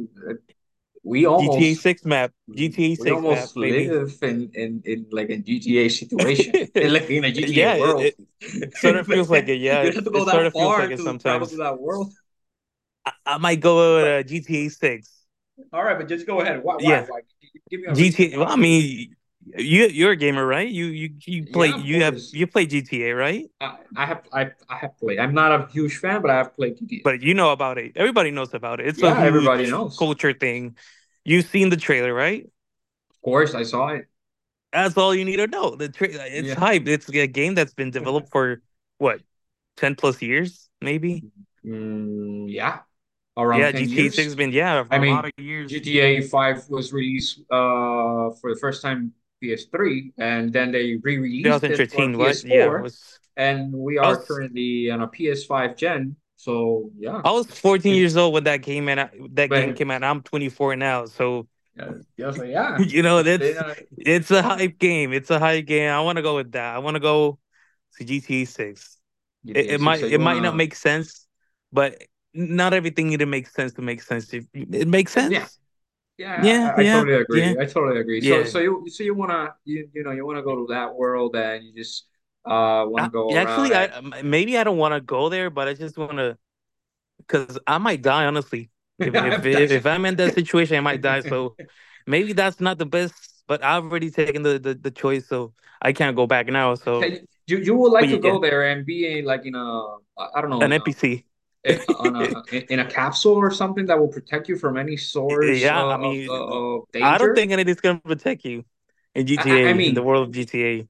we 1.06 1.26
GTA 1.36 1.74
Six 1.74 2.04
map. 2.04 2.32
GTA 2.52 2.94
Six 2.96 3.26
map, 3.28 3.50
almost 3.50 3.56
baby. 3.58 3.94
live 3.94 4.18
in 4.22 4.50
in, 4.54 4.82
in 4.84 5.06
like 5.10 5.30
a 5.30 5.38
GTA 5.38 5.88
situation, 5.88 6.54
in 6.78 6.92
like 6.92 7.08
in 7.10 7.24
a 7.24 7.32
GTA 7.32 7.68
yeah, 7.68 7.74
world. 7.74 8.08
it, 8.08 8.16
it 8.40 8.76
sort 8.76 8.96
of 8.96 9.06
feels 9.06 9.30
like 9.30 9.48
it. 9.48 9.56
Yeah, 9.60 9.82
you 9.84 9.92
it, 9.92 9.94
have 9.94 10.04
to 10.04 10.10
go 10.10 10.24
it 10.24 10.28
sort 10.28 10.46
that 10.46 10.46
of 10.46 10.54
feels 10.54 10.78
like 10.78 10.88
far 10.88 10.96
to 10.96 11.16
travel 11.18 11.48
to 11.48 11.56
sometimes. 11.56 11.58
that 11.58 11.78
world. 11.80 12.12
I, 13.04 13.12
I 13.26 13.38
might 13.38 13.60
go 13.60 13.96
with 13.96 14.06
uh, 14.06 14.22
GTA 14.28 14.70
Six. 14.70 15.26
all 15.72 15.82
right, 15.84 15.98
but 15.98 16.08
just 16.08 16.26
go 16.26 16.40
ahead. 16.40 16.62
Why? 16.62 16.76
Why? 16.76 17.00
Yeah, 17.00 17.06
Why? 17.06 17.20
Give 17.70 17.80
me 17.80 17.86
a 17.86 17.94
GTA. 17.94 18.38
Well. 18.38 18.48
I 18.48 18.56
mean, 18.56 19.14
you 19.58 19.86
you're 19.86 20.12
a 20.12 20.16
gamer, 20.16 20.46
right? 20.46 20.68
You 20.68 20.86
you 20.86 21.10
you 21.26 21.46
play 21.46 21.68
Yeah, 21.68 21.76
you 21.76 22.02
have 22.02 22.18
you 22.32 22.46
play 22.46 22.66
GTA, 22.66 23.14
right? 23.14 23.46
I, 23.60 23.78
I 23.96 24.06
have 24.06 24.22
I 24.32 24.50
I 24.68 24.76
have 24.76 24.98
played. 24.98 25.18
I'm 25.18 25.34
not 25.34 25.52
a 25.52 25.66
huge 25.72 25.96
fan, 25.96 26.20
but 26.22 26.30
I 26.30 26.36
have 26.36 26.54
played 26.54 26.78
GTA. 26.78 27.04
But 27.04 27.22
you 27.22 27.34
know 27.34 27.52
about 27.52 27.78
it. 27.78 27.92
Everybody 27.96 28.30
knows 28.30 28.52
about 28.54 28.80
it. 28.80 28.86
It's 28.88 29.02
a 29.02 29.14
everybody 29.14 29.66
knows. 29.66 29.96
culture 29.98 30.32
thing. 30.32 30.76
You've 31.26 31.44
seen 31.46 31.68
the 31.68 31.76
trailer, 31.76 32.14
right? 32.14 32.48
Of 33.10 33.20
course, 33.22 33.54
I 33.54 33.62
saw 33.64 33.88
it. 33.88 34.08
That's 34.72 34.96
all 34.96 35.14
you 35.14 35.24
need 35.24 35.36
to 35.36 35.46
know. 35.46 35.76
The 35.76 35.88
tra- 35.88 36.08
it's 36.10 36.52
Yeah. 36.52 36.54
hype. 36.54 36.86
It's 36.86 37.08
a 37.08 37.26
game 37.26 37.54
that's 37.54 37.74
been 37.74 37.90
developed 37.90 38.30
for 38.30 38.62
what, 38.98 39.20
10 39.76 39.94
plus 39.94 40.20
years, 40.22 40.68
maybe? 40.80 41.24
Mm, 41.64 42.46
yeah, 42.48 42.80
around 43.36 43.68
Yeah, 43.68 43.72
10 43.72 43.88
GTA 43.88 44.10
6 44.10 44.26
has 44.26 44.34
been, 44.36 44.52
yeah, 44.52 44.84
I 44.90 44.98
a 44.98 45.02
lot 45.02 45.24
mean, 45.24 45.24
of 45.24 45.32
years. 45.38 45.80
GTA 45.82 46.22
5 46.22 46.68
was 46.70 46.92
released 46.92 47.40
uh 47.50 48.30
for 48.40 48.54
the 48.54 48.58
first 48.60 48.82
time 48.82 49.12
PS3, 49.42 50.12
and 50.18 50.52
then 50.52 50.72
they 50.72 50.96
re-released 51.02 51.70
it 51.70 51.88
for 51.90 52.08
2013, 52.08 52.18
what? 52.18 52.42
Yeah, 52.44 52.66
it 52.66 52.76
PS4, 52.76 52.78
was 52.78 53.20
and 53.36 53.72
we 53.74 53.98
are 53.98 54.18
was 54.18 54.24
currently 54.24 54.90
on 54.90 55.02
a 55.02 55.08
PS5 55.08 55.76
gen. 55.76 56.16
So 56.36 56.90
yeah, 56.98 57.22
I 57.24 57.32
was 57.32 57.46
14 57.46 57.94
years 57.94 58.16
old 58.16 58.34
when 58.34 58.44
that 58.44 58.58
game 58.62 58.88
and 58.88 59.10
that 59.34 59.52
game 59.52 59.74
came 59.74 59.90
out. 59.90 60.04
I'm 60.04 60.22
24 60.22 60.76
now, 60.76 61.06
so 61.06 61.48
uh, 61.80 61.92
yeah, 62.16 62.30
yeah, 62.44 62.78
you 62.78 63.02
know 63.02 63.22
that's 63.22 63.48
uh, 63.56 63.74
it's 63.96 64.30
a 64.30 64.42
hype 64.42 64.78
game. 64.78 65.12
It's 65.12 65.30
a 65.30 65.38
hype 65.38 65.66
game. 65.66 65.90
I 65.90 66.00
want 66.00 66.16
to 66.16 66.22
go 66.22 66.36
with 66.36 66.52
that. 66.52 66.74
I 66.74 66.78
want 66.78 66.94
to 66.96 67.00
go 67.00 67.38
to 67.98 68.04
GTA 68.04 68.46
6. 68.46 68.98
It, 69.54 69.66
GTA 69.66 69.76
it 69.76 69.80
6. 69.80 69.80
might 69.80 70.04
it 70.04 70.20
might 70.20 70.42
not 70.42 70.54
make 70.56 70.74
sense, 70.74 71.26
but 71.72 72.02
not 72.34 72.74
everything 72.74 73.08
need 73.08 73.20
to 73.20 73.26
make 73.26 73.48
sense 73.48 73.72
to 73.74 73.82
make 73.82 74.02
sense. 74.02 74.32
It, 74.32 74.46
it 74.54 74.88
makes 74.88 75.12
sense. 75.12 75.58
yeah, 76.18 76.36
Yeah, 76.36 76.72
I, 76.76 76.80
I 76.80 76.84
yeah, 76.84 76.84
totally 76.84 77.16
yeah, 77.32 77.54
agree. 77.54 77.58
I 77.60 77.66
totally 77.66 78.00
agree. 78.00 78.20
So 78.22 78.44
yeah. 78.44 78.46
so 78.46 78.58
you 78.60 78.86
so 78.88 79.04
you 79.04 79.14
wanna 79.14 79.54
you 79.64 79.88
you 79.94 80.04
know 80.04 80.12
you 80.12 80.26
wanna 80.26 80.42
go 80.42 80.56
to 80.56 80.72
that 80.74 80.94
world 80.94 81.36
and 81.36 81.64
you 81.64 81.74
just 81.74 82.06
uh 82.46 82.86
I, 82.96 83.08
go 83.08 83.34
around 83.34 83.34
actually, 83.38 83.74
I 83.74 83.86
um, 83.86 84.14
maybe 84.24 84.56
I 84.58 84.64
don't 84.64 84.78
want 84.78 84.94
to 84.94 85.00
go 85.00 85.28
there, 85.28 85.50
but 85.50 85.68
I 85.68 85.74
just 85.74 85.98
want 85.98 86.12
to 86.18 86.38
because 87.18 87.58
I 87.66 87.78
might 87.78 88.02
die 88.02 88.26
honestly. 88.26 88.70
If 89.02 89.16
if 89.16 89.44
if 89.44 89.70
if 89.72 89.86
I'm 89.86 90.06
in 90.06 90.16
that 90.16 90.34
situation, 90.34 90.76
I 90.76 90.80
might 90.80 91.00
die. 91.02 91.22
So 91.22 91.56
maybe 92.06 92.32
that's 92.32 92.60
not 92.60 92.78
the 92.78 92.86
best. 92.86 93.14
But 93.48 93.64
I've 93.64 93.84
already 93.84 94.10
taken 94.10 94.42
the 94.42 94.58
the, 94.58 94.74
the 94.74 94.90
choice, 94.90 95.28
so 95.28 95.54
I 95.82 95.92
can't 95.92 96.16
go 96.16 96.26
back 96.26 96.48
now. 96.48 96.74
So 96.76 97.12
you 97.46 97.58
you 97.58 97.74
would 97.76 97.92
like 97.92 98.08
But 98.08 98.10
to 98.10 98.18
yeah, 98.18 98.18
go 98.18 98.40
there 98.40 98.62
and 98.70 98.84
be 98.86 99.18
in, 99.18 99.24
like 99.24 99.46
in 99.46 99.54
a 99.54 99.96
I 100.18 100.28
I 100.36 100.40
don't 100.40 100.50
know 100.50 100.64
an 100.64 100.72
in 100.72 100.74
a 100.80 100.88
NPC. 100.88 101.26
eh, 101.64 101.84
on 101.98 102.16
a 102.16 102.72
in 102.72 102.80
a 102.80 102.86
capsule 102.86 103.34
or 103.36 103.50
something 103.50 103.86
that 103.86 103.98
will 103.98 104.08
protect 104.08 104.48
you 104.48 104.56
from 104.56 104.76
any 104.76 104.96
source 104.98 105.70
yeah, 105.70 105.84
I 105.88 105.96
uh, 105.96 105.98
of, 106.00 106.18
mean, 106.18 106.28
of 106.28 106.84
I 107.00 107.18
don't 107.18 107.34
think 107.34 107.52
anything's 107.52 107.80
gonna 107.80 108.00
protect 108.00 108.44
you 108.44 108.64
in 109.14 109.26
GTA. 109.26 109.70
I 109.70 109.70
I 109.70 109.74
GTA 109.74 109.88
in 109.88 109.94
the 109.94 110.02
world 110.02 110.28
of 110.28 110.34
GTA. 110.34 110.88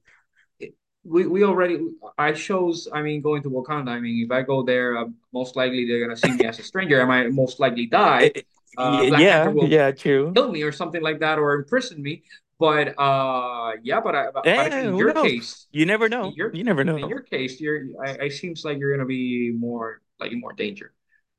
We 1.07 1.27
we 1.27 1.43
already 1.43 1.79
I 2.17 2.33
chose. 2.33 2.87
I 2.93 3.01
mean, 3.01 3.21
going 3.21 3.43
to 3.43 3.49
Wakanda. 3.49 3.89
I 3.89 3.99
mean, 3.99 4.25
if 4.25 4.31
I 4.31 4.41
go 4.43 4.63
there, 4.63 4.97
uh, 4.97 5.05
most 5.33 5.55
likely 5.55 5.87
they're 5.87 6.01
gonna 6.01 6.17
see 6.17 6.33
me 6.33 6.45
as 6.45 6.59
a 6.59 6.63
stranger. 6.63 7.01
I 7.01 7.05
might 7.05 7.31
most 7.31 7.59
likely 7.59 7.85
die. 7.87 8.33
Uh, 8.77 9.05
Black 9.05 9.23
yeah, 9.23 9.49
will 9.53 9.67
yeah, 9.67 9.91
true. 9.91 10.37
kill 10.37 10.51
me 10.51 10.63
or 10.63 10.71
something 10.71 11.01
like 11.01 11.19
that, 11.21 11.39
or 11.39 11.55
imprison 11.55 12.01
me. 12.01 12.23
But 12.59 12.95
uh, 12.99 13.73
yeah, 13.83 14.01
but 14.01 14.15
I 14.15 14.27
but 14.31 14.43
Eh, 14.43 14.83
in 14.83 14.95
your 14.95 15.13
knows? 15.13 15.33
case, 15.33 15.67
You 15.71 15.85
never 15.85 16.09
know. 16.09 16.37
your 16.37 16.51
You 16.51 16.63
never 16.63 16.83
know 16.83 16.97
in 16.97 17.07
your 17.07 17.21
case, 17.21 17.59
you're 17.61 17.83
I, 18.05 18.25
I 18.25 18.29
seems 18.29 18.65
like 18.65 18.79
you're 18.79 18.93
gonna 18.95 19.07
be 19.07 19.51
more 19.51 20.01
like 20.19 20.31
more 20.33 20.53
danger. 20.53 20.93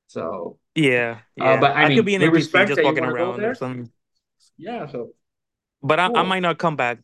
So, 0.09 0.59
Yeah, 0.75 1.21
uh, 1.41 1.57
yeah. 1.57 1.59
but 1.59 1.77
I 1.77 1.87
I 1.87 1.91
could 1.91 2.05
be 2.07 2.15
mean, 2.15 2.23
an 2.23 2.23
NPC 2.23 2.65
respect 2.65 2.69
just 2.69 2.83
walking 2.83 3.05
want 3.05 3.11
to 3.11 3.15
go 3.15 3.35
around 3.35 3.45
or 3.45 3.55
something. 3.55 3.91
Yeah, 4.57 4.87
so 4.87 5.15
But 5.83 6.01
I, 6.01 6.11
I 6.15 6.23
might 6.23 6.41
not 6.41 6.59
come 6.59 6.77
back. 6.77 6.99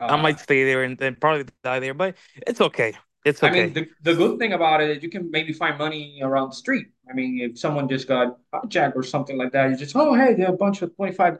I 0.00 0.14
Uh, 0.14 0.16
might 0.18 0.38
stay 0.40 0.64
there 0.64 0.82
and 0.82 0.98
then 0.98 1.16
probably 1.16 1.46
die 1.62 1.80
there. 1.80 1.94
But 1.94 2.16
it's 2.46 2.60
okay. 2.60 2.94
It's 3.24 3.42
okay. 3.42 3.62
I 3.62 3.64
mean, 3.64 3.72
the, 3.74 3.88
the 4.02 4.14
good 4.14 4.38
thing 4.38 4.52
about 4.52 4.80
it 4.80 4.90
is 4.96 5.02
you 5.02 5.10
can 5.10 5.30
maybe 5.30 5.52
find 5.52 5.76
money 5.78 6.20
around 6.22 6.50
the 6.50 6.54
street. 6.54 6.86
I 7.10 7.12
mean, 7.12 7.40
if 7.40 7.58
someone 7.58 7.88
just 7.88 8.06
got 8.06 8.38
hijacked 8.54 8.94
or 8.94 9.02
something 9.02 9.36
like 9.36 9.52
that, 9.52 9.70
you 9.70 9.76
just, 9.76 9.96
oh, 9.96 10.14
hey, 10.14 10.34
there 10.34 10.48
are 10.48 10.54
a 10.54 10.56
bunch 10.56 10.82
of 10.82 10.94
$25 10.96 11.38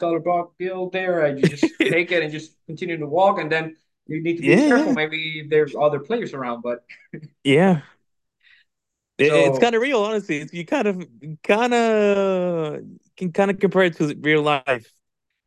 bill 0.59 0.91
there. 0.91 1.25
And 1.25 1.39
you 1.39 1.47
just 1.47 1.73
take 1.89 2.11
it 2.13 2.23
and 2.23 2.33
just 2.33 2.57
continue 2.67 2.97
to 2.97 3.07
walk. 3.07 3.39
And 3.39 3.51
then 3.53 3.77
you 4.07 4.23
need 4.23 4.37
to 4.37 4.43
be 4.43 4.49
yeah, 4.49 4.69
careful. 4.69 4.93
Maybe 4.93 5.47
there's 5.49 5.75
other 5.77 6.01
players 6.01 6.35
around. 6.35 6.63
But 6.63 6.85
yeah. 7.45 7.83
It, 9.19 9.33
it's 9.33 9.59
kind 9.59 9.75
of 9.75 9.81
real, 9.81 10.03
honestly. 10.03 10.39
It's, 10.39 10.53
you 10.53 10.67
kind 10.67 10.89
of, 10.89 11.07
kind 11.43 11.73
of 11.73 12.81
can 13.17 13.33
kind 13.33 13.51
of 13.51 13.59
compare 13.59 13.85
it 13.85 13.97
to 13.97 14.15
real 14.21 14.43
life. 14.43 14.93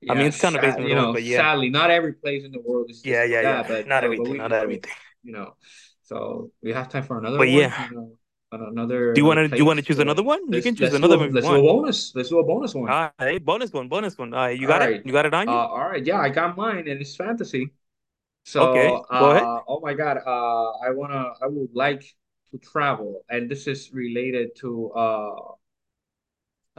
I 0.07 0.13
mean, 0.13 0.27
it's 0.27 0.39
kind 0.41 0.55
of 0.55 0.61
based 0.61 0.77
on 0.77 0.87
you 0.87 0.95
life, 0.95 1.03
know, 1.03 1.13
but 1.13 1.23
yeah, 1.23 1.37
sadly, 1.37 1.69
not 1.69 1.91
every 1.91 2.13
place 2.13 2.43
in 2.45 2.51
the 2.51 2.61
world 2.61 2.89
is 2.89 3.01
yeah, 3.03 3.23
yeah, 3.25 3.41
that. 3.41 3.43
yeah. 3.43 3.67
But, 3.67 3.87
Not 3.87 4.01
but, 4.01 4.01
but 4.01 4.05
everything, 4.05 4.31
we, 4.31 4.37
not 4.37 4.49
but, 4.51 4.63
everything. 4.63 4.91
you 5.23 5.33
know, 5.33 5.55
so 6.03 6.51
we 6.63 6.71
have 6.73 6.89
time 6.89 7.03
for 7.03 7.17
another 7.19 7.37
But 7.37 7.47
one, 7.47 7.57
yeah, 7.59 7.87
you 7.89 7.95
know, 7.95 8.11
another 8.51 9.13
do 9.13 9.21
you 9.21 9.25
want 9.25 9.37
to, 9.37 9.47
do 9.49 9.57
you 9.57 9.65
want 9.65 9.77
to 9.79 9.85
choose 9.85 9.99
another 9.99 10.23
one? 10.23 10.51
You 10.53 10.61
can 10.61 10.75
choose 10.75 10.93
another 10.93 11.15
a 11.15 11.17
one 11.17 11.29
you 11.29 11.33
let's 11.35 11.47
do 11.47 11.55
a 11.55 11.61
bonus. 11.61 12.15
Let's 12.15 12.29
do 12.29 12.39
a 12.39 12.43
bonus 12.43 12.73
one. 12.75 12.89
All 12.89 13.11
right, 13.19 13.43
bonus 13.43 13.71
one, 13.73 13.87
bonus 13.89 14.17
one. 14.17 14.33
All 14.33 14.39
right, 14.45 14.57
you 14.59 14.67
All 14.67 14.73
got 14.73 14.81
it. 14.81 14.91
right. 14.93 15.05
You 15.05 15.11
got 15.11 15.25
it 15.25 15.33
on 15.33 15.47
Uh, 15.47 15.51
you. 15.51 15.57
all 15.57 15.89
right. 15.89 16.05
Yeah, 16.05 16.19
I 16.19 16.29
got 16.29 16.55
mine, 16.57 16.87
and 16.87 17.01
it's 17.01 17.15
fantasy. 17.15 17.73
So, 18.45 18.61
Okay, 18.63 18.89
go 19.19 19.31
ahead. 19.31 19.43
uh, 19.43 19.61
oh 19.67 19.79
my 19.81 19.93
God, 19.93 20.17
uh, 20.25 20.71
I 20.79 20.89
wanna, 20.91 21.33
I 21.41 21.47
would 21.47 21.69
like 21.73 22.03
to 22.51 22.57
travel, 22.57 23.23
and 23.29 23.49
this 23.49 23.67
is 23.67 23.91
related 23.93 24.55
to 24.57 24.91
uh, 24.93 25.35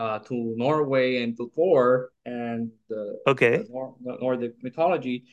uh, 0.00 0.18
to 0.18 0.54
Norway 0.56 1.22
and 1.22 1.36
to 1.36 1.52
Thor 1.54 2.10
and 2.24 2.72
the 2.88 3.20
the, 3.28 3.30
Okay, 3.30 3.64
Nor 3.68 3.94
the 4.02 4.16
Nordic 4.20 4.54
mythology. 4.62 5.24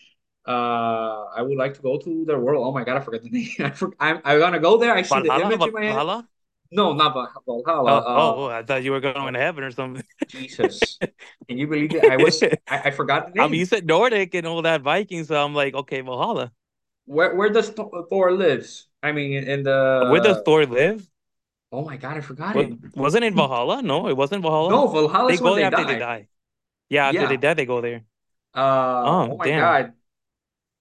Uh, 0.45 1.25
I 1.35 1.41
would 1.41 1.57
like 1.57 1.73
to 1.75 1.81
go 1.81 1.97
to 1.97 2.25
their 2.25 2.39
world. 2.39 2.63
Oh 2.67 2.71
my 2.71 2.83
God, 2.83 2.97
I 2.97 2.99
forgot 2.99 3.23
the 3.23 3.29
name. 3.37 3.55
I 3.59 3.71
for, 3.71 3.93
I'm 3.99 4.19
I'm 4.25 4.39
gonna 4.39 4.59
go 4.59 4.77
there. 4.77 4.93
I 4.93 5.01
see 5.01 5.21
the 5.21 5.27
Valhalla, 5.27 5.55
image 5.55 5.67
in 5.67 5.73
my 5.73 5.83
head. 5.83 5.95
Valhalla. 5.95 6.27
No, 6.71 6.93
not 6.93 7.13
Valhalla. 7.13 7.33
Oh, 7.47 7.63
oh, 7.63 7.87
Uh, 7.87 8.35
oh, 8.35 8.45
I 8.47 8.63
thought 8.63 8.83
you 8.83 8.91
were 8.91 8.99
going 8.99 9.33
to 9.33 9.39
heaven 9.39 9.63
or 9.63 9.71
something. 9.71 10.03
Jesus, 10.27 10.99
can 11.47 11.57
you 11.57 11.67
believe 11.67 11.95
it? 11.95 12.03
I 12.03 12.17
was, 12.17 12.43
I, 12.43 12.57
I 12.67 12.91
forgot 12.91 13.27
the 13.27 13.39
name. 13.39 13.43
I 13.47 13.47
mean, 13.47 13.59
you 13.59 13.65
said 13.65 13.85
Nordic 13.87 14.35
and 14.35 14.45
all 14.45 14.61
that 14.63 14.81
Viking, 14.81 15.23
so 15.23 15.35
I'm 15.43 15.55
like, 15.55 15.73
okay, 15.75 16.01
Valhalla. 16.01 16.51
Where 17.05 17.35
where 17.35 17.49
does 17.49 17.69
Thor 17.69 18.05
Thor 18.09 18.33
lives? 18.33 18.87
I 19.01 19.13
mean, 19.13 19.31
in, 19.47 19.63
the 19.63 20.07
Where 20.11 20.19
does 20.19 20.41
Thor 20.43 20.65
live? 20.65 21.07
Oh 21.71 21.83
my 21.85 21.97
God, 21.97 22.17
I 22.17 22.21
forgot 22.21 22.55
What 22.55 22.65
it. 22.71 22.79
wasn't 22.95 23.23
it 23.25 23.33
Valhalla? 23.33 23.81
No, 23.81 24.07
it 24.07 24.17
wasn't 24.17 24.41
Valhalla. 24.41 24.69
No, 24.69 24.87
Valhalla 24.87 25.29
They 25.29 25.37
go 25.37 25.55
there 25.55 25.65
they 25.65 25.65
after 25.65 25.85
they 25.85 25.95
die. 25.95 25.99
die. 25.99 26.27
Yeah, 26.89 27.07
after 27.09 27.27
they 27.27 27.37
die, 27.37 27.53
they 27.55 27.65
go 27.65 27.81
there. 27.81 28.05
Uh, 28.53 29.23
Oh, 29.23 29.27
oh 29.27 29.37
my 29.37 29.47
damn. 29.47 29.55
God, 29.55 29.93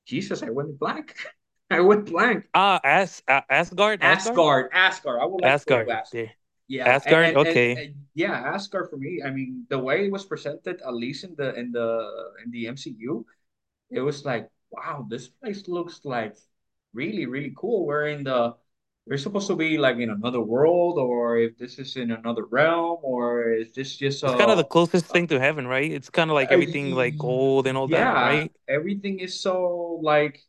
Jesus, 0.06 0.42
I 0.42 0.50
went 0.50 0.78
blank. 0.78 1.16
I 1.70 1.80
went 1.80 2.06
blank. 2.06 2.48
Ah, 2.54 2.80
As 2.82 3.22
uh, 3.28 3.42
Asgard, 3.50 4.02
Asgard, 4.02 4.70
Asgard. 4.72 5.20
I 5.20 5.26
would 5.26 5.42
like 5.42 5.52
Asgard. 5.52 5.86
Asgard. 5.88 6.32
Yeah, 6.68 6.86
Asgard. 6.86 7.04
and 7.04 7.38
and 7.44 7.46
Okay, 7.48 7.72
and 7.76 7.94
yeah, 8.14 8.32
Asgard 8.32 8.90
for 8.90 8.96
me. 8.96 9.22
I 9.24 9.30
mean, 9.30 9.66
the 9.68 9.78
way 9.78 10.06
it 10.06 10.12
was 10.12 10.24
presented, 10.26 10.80
at 10.82 10.94
least 10.94 11.24
in 11.24 11.34
the 11.36 11.54
in 11.54 11.72
the 11.72 11.88
in 12.44 12.50
the 12.50 12.66
MCU, 12.68 13.26
it 13.90 14.00
was 14.00 14.24
like, 14.24 14.48
wow, 14.70 15.06
this 15.08 15.28
place 15.28 15.68
looks 15.68 16.00
like 16.04 16.36
really, 16.92 17.26
really 17.26 17.54
cool. 17.56 17.86
We're 17.86 18.08
in 18.08 18.24
the 18.24 18.56
we're 19.06 19.18
supposed 19.18 19.46
to 19.46 19.56
be 19.56 19.78
like 19.78 19.98
in 19.98 20.10
another 20.10 20.40
world, 20.40 20.98
or 20.98 21.38
if 21.38 21.56
this 21.58 21.78
is 21.78 21.96
in 21.96 22.10
another 22.10 22.44
realm, 22.44 22.98
or 23.02 23.52
is 23.52 23.72
this 23.72 23.96
just 23.96 24.24
it's 24.24 24.32
kind 24.32 24.50
of 24.50 24.56
the 24.56 24.64
closest 24.64 25.06
a, 25.06 25.08
thing 25.08 25.26
to 25.28 25.38
heaven, 25.38 25.66
right? 25.66 25.90
It's 25.90 26.10
kind 26.10 26.30
of 26.30 26.34
like 26.34 26.50
a 26.50 26.54
everything 26.54 26.92
like 26.92 27.16
gold 27.16 27.66
and 27.66 27.78
all 27.78 27.86
that, 27.88 28.12
right? 28.14 28.52
everything 28.68 29.20
is 29.20 29.40
so 29.40 30.00
like 30.02 30.40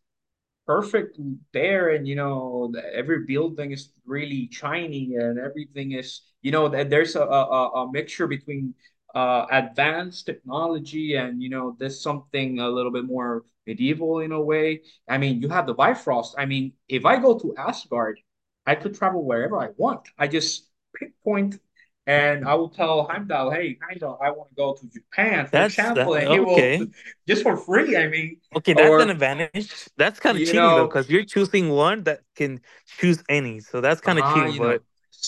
perfect 0.65 1.17
there 1.53 1.89
and 1.89 2.05
you 2.07 2.15
know 2.15 2.73
every 2.93 3.25
building 3.25 3.71
is 3.71 3.93
really 4.05 4.49
shiny 4.51 5.15
and 5.15 5.39
everything 5.39 5.93
is 5.93 6.21
you 6.41 6.51
know 6.51 6.67
that 6.67 6.89
there's 6.89 7.15
a, 7.15 7.21
a, 7.21 7.69
a 7.87 7.91
mixture 7.91 8.27
between 8.27 8.73
uh 9.15 9.45
advanced 9.49 10.25
technology 10.25 11.15
and 11.15 11.41
you 11.41 11.49
know 11.49 11.73
there's 11.79 12.01
something 12.01 12.59
a 12.59 12.67
little 12.67 12.91
bit 12.91 13.05
more 13.05 13.45
medieval 13.65 14.19
in 14.19 14.33
a 14.33 14.41
way 14.41 14.81
i 15.07 15.17
mean 15.17 15.41
you 15.41 15.47
have 15.47 15.65
the 15.65 15.73
bifrost 15.73 16.35
i 16.37 16.45
mean 16.45 16.73
if 16.89 17.05
i 17.05 17.15
go 17.17 17.39
to 17.39 17.55
asgard 17.55 18.19
i 18.67 18.75
could 18.75 18.95
travel 18.95 19.25
wherever 19.25 19.59
i 19.59 19.69
want 19.77 20.07
i 20.19 20.27
just 20.27 20.69
pinpoint 20.95 21.59
and 22.07 22.45
i 22.45 22.53
will 22.55 22.69
tell 22.69 23.07
heimdall 23.07 23.51
hey 23.51 23.77
heimdall 23.87 24.19
i 24.23 24.31
want 24.31 24.49
to 24.49 24.55
go 24.55 24.73
to 24.75 24.87
japan 24.89 25.47
for 25.47 25.61
That's 25.61 25.65
example 25.65 26.13
that. 26.13 26.15
and 26.15 26.29
he 26.29 26.39
will 26.39 26.71
Okay. 26.71 26.87
just 27.27 27.43
for 27.43 27.57
free 27.57 27.97
i 27.97 28.07
mean 28.07 28.37
Okay, 28.55 28.73
that's 28.73 28.97
an 28.99 29.09
advantage. 29.09 29.89
That's 29.97 30.19
kind 30.19 30.37
of 30.37 30.43
cheating 30.43 30.73
though, 30.73 30.87
because 30.87 31.09
you're 31.09 31.25
choosing 31.25 31.69
one 31.69 32.03
that 32.03 32.21
can 32.35 32.61
choose 32.99 33.23
any. 33.29 33.59
So 33.59 33.81
that's 33.81 34.01
kind 34.01 34.17
of 34.17 34.25
Ah, 34.25 34.27
cheating. 34.27 34.53
you 34.53 34.59
know, 34.61 34.79
But 34.79 34.83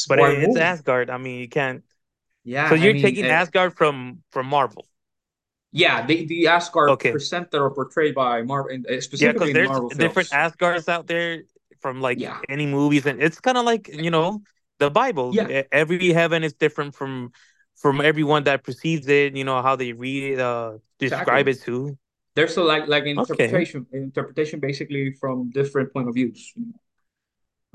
but 0.08 0.20
it, 0.20 0.42
it's. 0.44 0.56
Asgard. 0.58 1.10
I 1.10 1.18
mean, 1.18 1.40
you 1.42 1.50
can't. 1.50 1.84
Yeah, 2.44 2.66
So 2.66 2.76
you're 2.76 2.94
mean, 2.94 2.96
taking 2.96 3.26
uh, 3.26 3.30
Asgard 3.30 3.76
from 3.78 4.24
from 4.32 4.48
Marvel. 4.48 4.88
yeah, 5.72 6.06
the 6.06 6.26
the 6.26 6.48
Asgard 6.48 6.94
Okay. 6.94 7.12
presented 7.12 7.60
or 7.62 7.70
portrayed 7.72 8.16
by 8.16 8.42
Marvel, 8.42 8.78
uh, 8.90 9.00
Yeah, 9.18 9.34
specifically 9.34 9.54
the 9.54 9.62
there's 9.62 9.70
Marvel 9.70 9.90
different 9.96 10.30
films. 10.30 10.32
Asgards 10.32 10.88
out 10.90 11.08
there 11.08 11.44
from 11.82 12.02
like 12.02 12.20
Yeah, 12.20 12.40
any 12.50 12.66
movies, 12.66 13.06
and 13.06 13.22
it's 13.22 13.40
kind 13.40 13.58
of 13.58 13.66
like 13.66 13.88
you 13.88 14.12
know 14.12 14.42
the 14.80 14.90
Bible. 14.90 15.34
yeah, 15.34 15.64
Every 15.72 16.14
heaven 16.14 16.44
is 16.44 16.54
different 16.54 16.96
from 16.96 17.32
from 17.76 18.02
everyone 18.02 18.44
that 18.44 18.64
perceives 18.64 19.08
it. 19.08 19.36
You 19.36 19.44
know 19.44 19.62
how 19.62 19.76
they 19.76 19.94
read 19.94 20.34
it, 20.34 20.40
uh, 20.40 20.78
describe 21.00 21.48
exactly. 21.48 21.52
it 21.52 21.62
too. 21.62 21.98
There's 22.36 22.58
a 22.58 22.64
like 22.64 22.88
like 22.88 23.04
Okay. 23.04 23.12
interpretation, 23.12 23.86
interpretation 23.92 24.60
basically 24.60 25.14
from 25.20 25.50
different 25.52 25.94
point 25.94 26.08
of 26.08 26.16
views. 26.16 26.54
Yeah. 26.56 26.64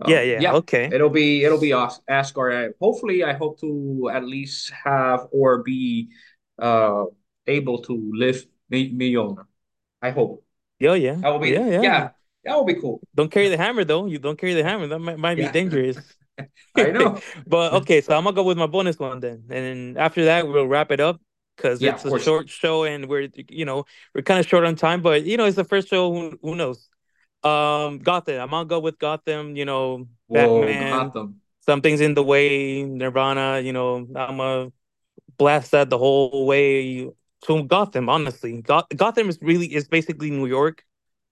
Um, 0.07 0.11
Yeah. 0.11 0.40
yeah, 0.40 0.53
Okay. 0.55 0.90
it'll 0.93 1.11
be 1.11 1.45
it'll 1.45 1.61
be 1.61 1.73
As- 1.73 2.01
Asgard. 2.09 2.53
I, 2.55 2.69
hopefully, 2.81 3.23
I 3.25 3.33
hope 3.35 3.61
to 3.61 4.11
at 4.12 4.25
least 4.25 4.71
have 4.85 5.27
or 5.31 5.62
be 5.62 6.09
uh 6.59 7.05
able 7.47 7.83
to 7.83 8.11
live 8.14 8.45
Mi- 8.71 8.93
Mjolnir. 8.93 9.47
I 10.03 10.11
hope 10.11 10.45
Yeah. 10.79 10.95
Yeah. 10.95 11.14
that 11.21 11.29
will 11.31 11.45
Yeah. 11.47 11.64
be 11.69 11.71
Yeah. 11.71 11.83
yeah, 11.83 12.09
that 12.45 12.57
would 12.57 12.67
be 12.67 12.81
cool. 12.81 13.01
Don't 13.15 13.31
carry 13.31 13.49
the 13.49 13.57
hammer 13.57 13.85
though. 13.85 14.07
You 14.07 14.19
don't 14.19 14.39
carry 14.39 14.55
the 14.55 14.65
hammer. 14.65 14.87
That 14.87 14.99
might, 14.99 15.19
might 15.19 15.37
be 15.37 15.49
dangerous. 15.49 15.99
I 16.77 16.91
know. 16.91 17.21
but 17.47 17.73
okay, 17.75 18.01
so 18.01 18.17
I'm 18.17 18.25
gonna 18.25 18.35
go 18.35 18.43
with 18.43 18.59
my 18.59 18.67
bonus 18.67 18.99
one 18.99 19.21
then, 19.21 19.45
and 19.51 19.95
then 19.95 19.95
after 19.99 20.25
that 20.27 20.47
we'll 20.47 20.67
wrap 20.67 20.91
it 20.91 21.01
up 21.01 21.21
because 21.57 21.81
Yeah, 21.81 21.95
it's 21.95 22.05
a 22.05 22.09
course. 22.09 22.25
short 22.25 22.49
show 22.49 22.85
and 22.85 23.09
we're 23.09 23.29
you 23.49 23.65
know 23.65 23.85
we're 24.15 24.23
kind 24.23 24.41
of 24.41 24.47
short 24.47 24.65
on 24.65 24.75
time, 24.77 25.03
but 25.03 25.25
you 25.25 25.37
know 25.37 25.45
it's 25.45 25.57
the 25.57 25.65
first 25.65 25.89
show. 25.89 26.13
Who, 26.13 26.39
who 26.43 26.55
knows? 26.55 26.89
Um, 27.43 27.99
Gotham. 27.99 28.41
I'm 28.41 28.51
gonna 28.51 28.65
go 28.67 28.81
with 28.81 28.99
Gotham. 28.99 29.57
You 29.57 29.65
know, 29.65 30.09
Whoa, 30.27 30.61
Batman. 30.63 30.91
Gotham. 30.91 31.41
Something's 31.61 32.01
in 32.01 32.15
the 32.15 32.23
way. 32.23 32.83
Nirvana. 32.83 33.61
You 33.61 33.73
know, 33.73 33.97
I'm 34.17 34.37
gonna 34.39 34.73
blast 35.37 35.71
that 35.73 35.91
the 35.91 35.99
whole 35.99 36.47
way 36.47 37.11
to 37.45 37.63
Gotham. 37.65 38.09
Honestly, 38.09 38.63
Goth- 38.63 38.89
Gotham 38.97 39.29
is 39.29 39.39
really 39.43 39.73
is 39.75 39.87
basically 39.89 40.31
New 40.31 40.47
York, 40.47 40.83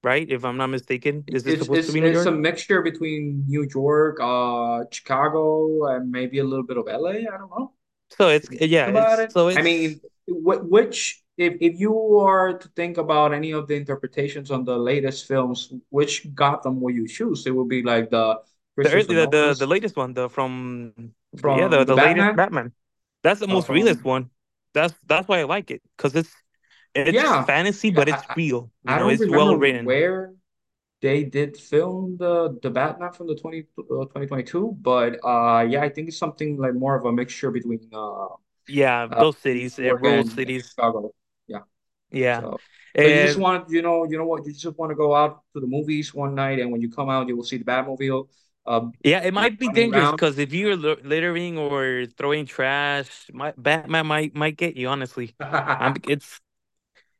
right? 0.03 0.29
If 0.29 0.45
I'm 0.45 0.57
not 0.57 0.69
mistaken, 0.69 1.25
is 1.27 1.45
this 1.45 1.55
It's 1.55 1.65
supposed 1.65 1.87
to 1.87 1.93
be 1.93 2.01
New 2.01 2.11
it's 2.11 2.27
a 2.27 2.33
mixture 2.33 2.83
between 2.83 3.45
New 3.47 3.67
York, 3.73 4.19
uh, 4.21 4.85
Chicago, 4.91 5.87
and 5.87 6.11
maybe 6.11 6.39
a 6.39 6.45
little 6.45 6.65
bit 6.67 6.77
of 6.77 6.89
LA. 6.89 7.11
I 7.11 7.39
don't 7.39 7.51
know. 7.51 7.73
So 8.11 8.29
it's 8.29 8.49
If 8.51 8.53
you 8.53 8.59
think 8.59 8.71
yeah, 8.71 9.21
it's 9.21 9.21
it, 9.21 9.33
so 9.33 9.49
I 9.59 9.63
mean, 9.63 10.01
which 10.29 11.23
if 11.37 11.55
if 11.61 11.81
you 11.81 12.19
are 12.19 12.59
to 12.59 12.69
think 12.77 12.99
about 12.99 13.33
any 13.33 13.53
of 13.53 13.67
the 13.69 13.75
interpretations 13.75 14.51
on 14.51 14.65
the 14.65 14.77
latest 14.77 15.27
films, 15.27 15.73
which 15.91 16.35
Gotham 16.35 16.81
will 16.81 16.95
you 16.95 17.07
choose? 17.09 17.47
It 17.47 17.53
would 17.53 17.69
be 17.69 17.83
like 17.83 18.11
the 18.11 18.41
The 18.83 18.91
early, 18.93 19.15
the, 19.15 19.27
the 19.27 19.55
the 19.59 19.67
latest 19.67 19.97
one, 19.97 20.15
the 20.15 20.29
from 20.29 21.15
yeah, 21.47 21.69
the 21.69 21.85
from 21.85 21.85
the 21.85 21.95
the 21.95 21.97
latest 21.97 22.35
Batman. 22.35 22.73
That's 23.23 23.41
the 23.41 23.47
uh, 23.49 23.55
most 23.55 23.69
realist 23.69 24.05
one. 24.05 24.31
That's 24.75 24.95
that's 25.07 25.29
why 25.29 25.41
I 25.41 25.45
like 25.45 25.71
it 25.71 25.83
because 25.97 26.15
it's 26.17 26.35
it's 26.95 27.13
yeah, 27.13 27.43
fantasy, 27.47 27.91
yeah. 27.91 27.91
but 27.91 28.09
it's 28.09 28.25
I, 28.29 28.37
real. 28.37 28.71
You 28.85 28.95
I 28.95 28.97
I 28.97 28.99
know, 28.99 29.09
don't 29.09 29.09
it's 29.09 29.27
well 29.27 29.57
written. 29.57 29.93
where. 29.93 30.35
they 31.03 31.25
did 31.25 31.57
film 31.59 32.17
the 32.19 32.59
the 32.65 32.71
Batman 32.71 33.13
from 33.13 33.27
the 33.29 33.37
20, 33.37 33.61
uh, 33.79 34.07
2022, 34.13 34.77
but 34.83 35.19
uh 35.25 35.63
yeah, 35.71 35.83
I 35.83 35.91
think 35.91 36.09
it's 36.09 36.19
something 36.19 36.59
like 36.59 36.75
more 36.75 36.97
of 36.99 37.05
a 37.07 37.13
mixture 37.13 37.51
between 37.53 37.81
uh 37.95 38.29
Yeah, 38.67 39.07
uh 39.11 39.27
those 39.27 39.39
cities, 39.39 39.79
York 39.79 40.03
rural 40.03 40.25
cities. 40.25 40.77
Chicago. 40.77 41.13
Yeah. 41.49 41.65
Yeah. 42.11 42.47
So 43.01 43.09
you 43.09 43.21
just 43.21 43.37
want 43.37 43.71
you 43.71 43.83
know 43.83 44.05
you 44.05 44.19
know 44.19 44.27
what 44.27 44.47
you 44.47 44.53
just 44.53 44.79
want 44.79 44.91
to 44.91 44.97
go 44.97 45.15
out 45.15 45.43
to 45.55 45.61
the 45.61 45.67
movies 45.67 46.15
one 46.15 46.35
night 46.35 46.59
and 46.61 46.71
when 46.73 46.81
you 46.81 46.91
come 46.91 47.09
out 47.11 47.29
you 47.29 47.37
will 47.37 47.45
see 47.45 47.59
the 47.59 47.65
Batmobile 47.65 48.29
um 48.67 48.93
yeah, 49.05 49.21
it 49.23 49.35
might 49.35 49.59
be 49.59 49.69
dangerous 49.69 50.11
because 50.13 50.39
if 50.39 50.53
you're 50.53 50.77
littering 50.77 51.59
or 51.59 52.07
throwing 52.17 52.47
trash, 52.47 53.29
my 53.33 53.53
Batman 53.57 54.07
might 54.07 54.35
might 54.37 54.57
get 54.57 54.77
you. 54.77 54.89
Honestly. 54.89 55.35
It's 56.07 56.41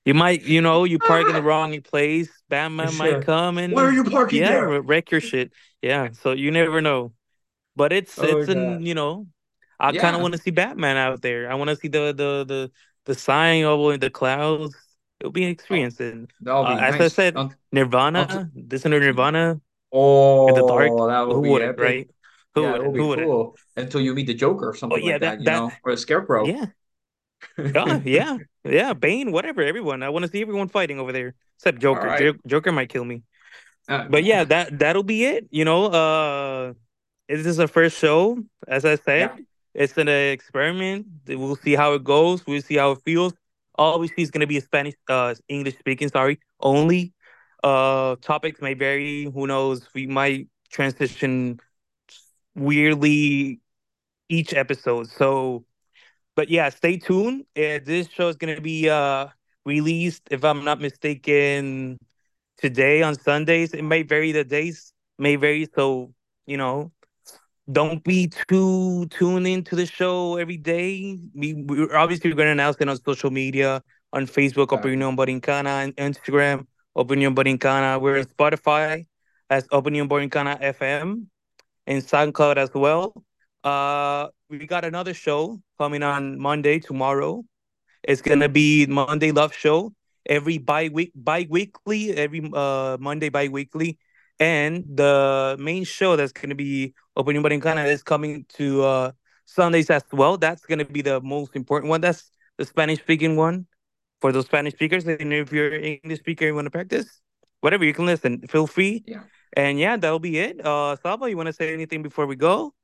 you 0.05 0.15
might 0.15 0.43
you 0.43 0.61
know 0.61 0.85
you 0.85 0.99
park 0.99 1.29
in 1.29 1.35
the 1.35 1.43
wrong 1.43 1.81
place. 1.83 2.31
Batman 2.49 2.95
might 2.95 3.21
Sure. 3.21 3.21
come 3.21 3.59
Why 3.69 3.83
are 3.85 3.91
and 3.91 3.93
you 3.93 4.05
parking 4.05 4.45
yeah, 4.45 4.45
there? 4.45 4.81
wreck 4.83 5.11
your 5.11 5.21
shit. 5.21 5.53
Yeah, 5.83 6.11
so 6.13 6.33
you 6.33 6.51
never 6.51 6.81
know. 6.81 7.13
But 7.77 7.93
it's 7.93 8.23
Oh 8.23 8.25
it's 8.25 8.49
God. 8.49 8.49
an 8.49 8.87
you 8.87 8.95
know, 8.95 9.29
I 9.81 9.93
kind 9.95 10.17
of 10.17 10.23
want 10.23 10.35
to 10.35 10.41
see 10.43 10.51
Batman 10.53 10.97
out 10.99 11.23
there. 11.23 11.51
I 11.51 11.55
want 11.57 11.71
to 11.71 11.77
see 11.77 11.89
the 11.89 12.09
the 12.15 12.45
the 12.47 12.73
the 13.07 13.15
sign 13.15 13.65
over 13.65 13.97
the 13.99 14.11
clouds. 14.11 14.77
It'll 15.21 15.33
be 15.33 15.45
an 15.45 15.51
Oh, 15.71 15.79
experience. 15.79 16.01
And 16.01 16.33
uh, 16.61 16.67
be 16.67 16.79
as 16.81 17.01
I 17.01 17.09
said, 17.09 17.43
Nirvana, 17.73 18.51
listen 18.55 18.91
to 18.93 19.01
Nirvana 19.01 19.61
in 20.47 20.55
the 20.55 20.63
dark. 20.63 20.95
Oh, 20.95 21.07
that 21.09 21.21
Who 21.31 21.41
would 21.41 21.43
be 21.43 21.51
wouldn't, 21.51 21.63
epic. 21.63 21.79
right? 21.79 22.11
Who 22.55 22.65
Yeah, 22.65 22.79
would 22.79 22.83
wouldn't? 22.83 22.97
Who 22.97 23.09
wouldn't? 23.09 23.33
cool 23.33 23.57
until 23.77 24.01
you 24.01 24.15
meet 24.15 24.27
the 24.27 24.35
Joker 24.35 24.71
or 24.71 24.75
Oh 24.91 24.97
something 24.97 24.97
yeah, 24.97 25.19
like 25.19 25.21
that 25.21 25.41
that, 25.41 25.43
you 25.43 25.47
that 25.47 25.51
know, 25.51 25.79
or 25.85 25.93
the 25.93 25.99
Scarecrow. 25.99 26.55
yeah, 26.55 26.67
yeah, 27.75 28.01
yeah, 28.05 28.39
yeah. 28.65 28.93
Bane, 28.95 29.33
whatever. 29.33 29.63
Everyone. 29.63 30.03
I 30.03 30.09
want 30.11 30.25
to 30.25 30.31
see 30.31 30.41
everyone 30.43 30.69
fighting 30.69 30.99
over 31.01 31.13
there, 31.13 31.35
except 31.59 31.81
Joker. 31.81 32.11
right. 32.11 32.15
Jo- 32.15 32.39
Joker 32.47 32.73
might 32.73 32.89
kill 32.89 33.05
me. 33.05 33.23
Uh, 33.89 34.09
But 34.09 34.25
yeah, 34.25 34.45
that 34.45 34.79
that'll 34.79 35.03
be 35.05 35.25
it. 35.25 35.49
You 35.51 35.65
know, 35.65 35.87
uh, 35.87 36.75
this 37.29 37.47
is 37.47 37.61
our 37.61 37.69
first 37.69 37.99
show. 37.99 38.39
As 38.69 38.85
I 38.85 38.97
yeah, 39.15 39.29
said, 39.29 39.45
it's 39.75 39.97
an 39.99 40.09
experiment. 40.09 41.07
We'll 41.29 41.57
see 41.57 41.75
how 41.75 41.95
it 41.95 42.05
goes. 42.05 42.47
We'll 42.47 42.63
see 42.63 42.77
how 42.77 42.93
it 42.93 43.01
feels. 43.05 43.35
Obviously, 43.79 44.23
it's 44.23 44.31
gonna 44.33 44.47
be 44.47 44.59
a 44.59 44.61
Spanish, 44.63 44.95
uh, 45.09 45.35
English 45.49 45.79
speaking. 45.79 46.09
Sorry, 46.09 46.39
only. 46.61 47.15
Uh, 47.65 48.17
topics 48.21 48.61
may 48.61 48.75
vary. 48.75 49.25
Who 49.25 49.47
knows? 49.47 49.89
We 49.95 50.07
might 50.07 50.49
transition 50.71 51.61
weirdly 52.55 53.61
each 54.29 54.55
episode. 54.55 55.09
So, 55.11 55.65
but 56.37 56.49
yeah, 56.49 56.69
stay 56.71 56.99
tuned. 56.99 57.43
Uh, 57.57 57.79
this 57.85 58.09
show 58.09 58.29
is 58.29 58.37
gonna 58.37 58.61
be 58.61 58.89
uh 58.89 59.29
released, 59.65 60.23
if 60.31 60.45
I'm 60.45 60.65
not 60.65 60.81
mistaken, 60.81 61.99
today 62.59 63.03
on 63.03 63.15
Sundays. 63.15 63.73
It 63.75 63.83
may 63.83 64.03
vary. 64.03 64.33
The 64.33 64.45
days 64.45 64.93
may 65.19 65.37
vary. 65.37 65.69
So 65.75 66.13
you 66.47 66.57
know, 66.57 66.93
don't 67.71 68.03
be 68.03 68.29
too 68.29 69.07
tuned 69.07 69.47
into 69.47 69.77
the 69.77 69.87
show 69.87 70.37
every 70.37 70.57
day. 70.57 71.19
We 71.35 71.55
we're 71.55 71.97
obviously 71.97 72.33
going 72.33 72.47
to 72.47 72.53
announce 72.53 72.77
it 72.81 72.89
on 72.89 72.97
social 73.03 73.31
media, 73.31 73.83
on 74.13 74.27
Facebook, 74.27 74.73
exactly. 74.73 74.93
Opinion 74.93 75.17
Borincana, 75.17 75.85
and 75.85 75.97
Instagram, 75.97 76.67
Opinion 76.97 77.35
Borincana. 77.35 78.01
We're 78.01 78.19
on 78.19 78.25
Spotify 78.25 79.07
as 79.51 79.67
Opinion 79.71 80.09
Borincana 80.09 80.61
FM 80.61 81.27
and 81.87 82.03
SoundCloud 82.03 82.57
as 82.57 82.71
well. 82.75 83.15
Uh, 83.65 84.29
we 84.53 84.67
got 84.67 84.85
another 84.85 85.15
show 85.15 85.63
coming 85.79 86.03
on 86.03 86.39
Monday 86.39 86.79
tomorrow. 86.79 87.43
It's 88.05 88.21
gonna 88.21 88.51
be 88.51 88.85
Monday 88.87 89.33
Love 89.33 89.55
Show 89.55 89.95
every 90.27 90.59
bi 90.59 90.91
week 90.93 91.13
bi 91.15 91.47
weekly 91.49 92.15
every 92.15 92.51
uh 92.53 92.99
Monday 93.01 93.31
bi 93.31 93.49
weekly, 93.49 93.99
and 94.39 94.85
the 94.87 95.57
main 95.59 95.85
show 95.85 96.17
that's 96.17 96.33
gonna 96.33 96.55
be 96.55 96.93
Opinion 97.17 97.43
Borincana 97.43 97.87
is 97.87 98.03
coming 98.03 98.45
to 98.57 98.83
uh 98.85 99.13
Sundays 99.47 99.89
as 99.89 100.05
well. 100.13 100.37
That's 100.37 100.67
gonna 100.67 100.85
be 100.85 101.01
the 101.01 101.23
most 101.23 101.57
important 101.57 101.89
one. 101.89 102.03
That's 102.03 102.31
the 102.59 102.67
Spanish 102.67 102.99
speaking 102.99 103.37
one 103.37 103.67
for 104.21 104.33
those 104.33 104.45
Spanish 104.45 104.75
speakers. 104.75 105.07
And 105.07 105.33
if 105.33 105.51
you're 105.51 105.73
an 105.73 105.83
English 105.83 106.19
speaker 106.19 106.45
you 106.45 106.55
want 106.55 106.67
to 106.67 106.71
practice, 106.71 107.23
whatever 107.61 107.85
you 107.87 107.95
can 107.95 108.05
listen. 108.05 108.47
Feel 108.49 108.67
free. 108.67 109.03
Yeah. 109.07 109.23
And 109.55 109.79
yeah, 109.79 109.97
that'll 109.97 110.19
be 110.19 110.39
it. 110.39 110.65
Uh, 110.65 110.97
Salva, 110.97 111.31
you 111.31 111.37
want 111.39 111.47
to 111.47 111.53
say 111.55 111.73
anything 111.73 112.03
before 112.03 112.27
we 112.27 112.37
go? 112.37 112.75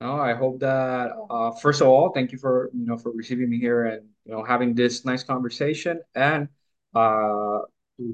No, 0.00 0.16
I 0.16 0.34
hope 0.34 0.60
that 0.60 1.12
uh, 1.30 1.52
first 1.52 1.80
of 1.80 1.88
all, 1.88 2.10
thank 2.12 2.32
you 2.32 2.38
for 2.38 2.70
you 2.74 2.86
know 2.86 2.98
for 2.98 3.12
receiving 3.12 3.48
me 3.48 3.58
here 3.58 3.84
and 3.84 4.08
you 4.24 4.32
know 4.32 4.42
having 4.42 4.74
this 4.74 5.04
nice 5.04 5.22
conversation. 5.22 6.00
And 6.14 6.48
uh, 6.94 7.60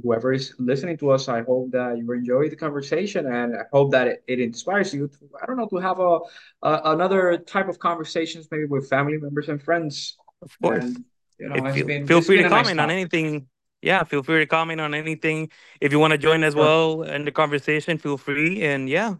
whoever 0.02 0.32
is 0.32 0.54
listening 0.58 0.98
to 0.98 1.10
us, 1.10 1.28
I 1.28 1.42
hope 1.42 1.70
that 1.72 1.98
you 1.98 2.12
enjoy 2.12 2.48
the 2.48 2.56
conversation, 2.56 3.26
and 3.26 3.56
I 3.56 3.64
hope 3.72 3.90
that 3.92 4.06
it, 4.06 4.24
it 4.28 4.40
inspires 4.40 4.94
you 4.94 5.08
to 5.08 5.30
I 5.42 5.46
don't 5.46 5.56
know 5.56 5.68
to 5.68 5.76
have 5.78 5.98
a, 5.98 6.20
a 6.62 6.92
another 6.94 7.38
type 7.38 7.68
of 7.68 7.78
conversations 7.78 8.48
maybe 8.50 8.66
with 8.66 8.88
family 8.88 9.16
members 9.16 9.48
and 9.48 9.60
friends. 9.60 10.16
Of 10.42 10.56
course. 10.60 10.84
And 10.84 11.04
you 11.38 11.48
know, 11.48 11.72
feel 11.72 11.86
been 11.86 12.06
feel 12.06 12.20
free 12.20 12.36
to 12.36 12.46
a 12.46 12.48
nice 12.50 12.66
comment 12.66 12.80
on 12.80 12.90
anything. 12.90 13.46
Yeah, 13.82 14.04
feel 14.04 14.22
free 14.22 14.40
to 14.40 14.46
comment 14.46 14.80
on 14.80 14.92
anything. 14.92 15.50
If 15.80 15.92
you 15.92 15.98
want 15.98 16.12
to 16.12 16.18
join 16.18 16.44
as 16.44 16.54
well 16.54 17.02
in 17.02 17.24
the 17.24 17.32
conversation, 17.32 17.96
feel 17.96 18.18
free. 18.18 18.62
And 18.62 18.88
yeah, 18.88 19.14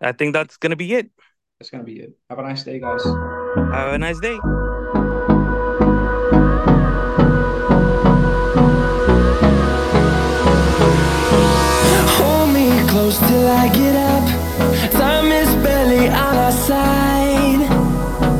I 0.00 0.12
think 0.12 0.32
that's 0.32 0.56
gonna 0.56 0.76
be 0.76 0.94
it. 0.94 1.10
That's 1.58 1.70
gonna 1.70 1.84
be 1.84 2.00
it. 2.00 2.12
Have 2.28 2.38
a 2.38 2.42
nice 2.42 2.64
day, 2.64 2.80
guys. 2.80 3.02
Have 3.04 3.94
a 3.94 3.98
nice 3.98 4.18
day. 4.20 4.38
Hold 12.18 12.50
me 12.52 12.68
close 12.88 13.18
till 13.18 13.46
I 13.48 13.68
get 13.72 13.96
up. 13.96 14.92
Time 14.92 15.32
is 15.32 15.54
barely 15.64 16.08
on 16.08 16.36
our 16.36 16.52
side. 16.52 17.23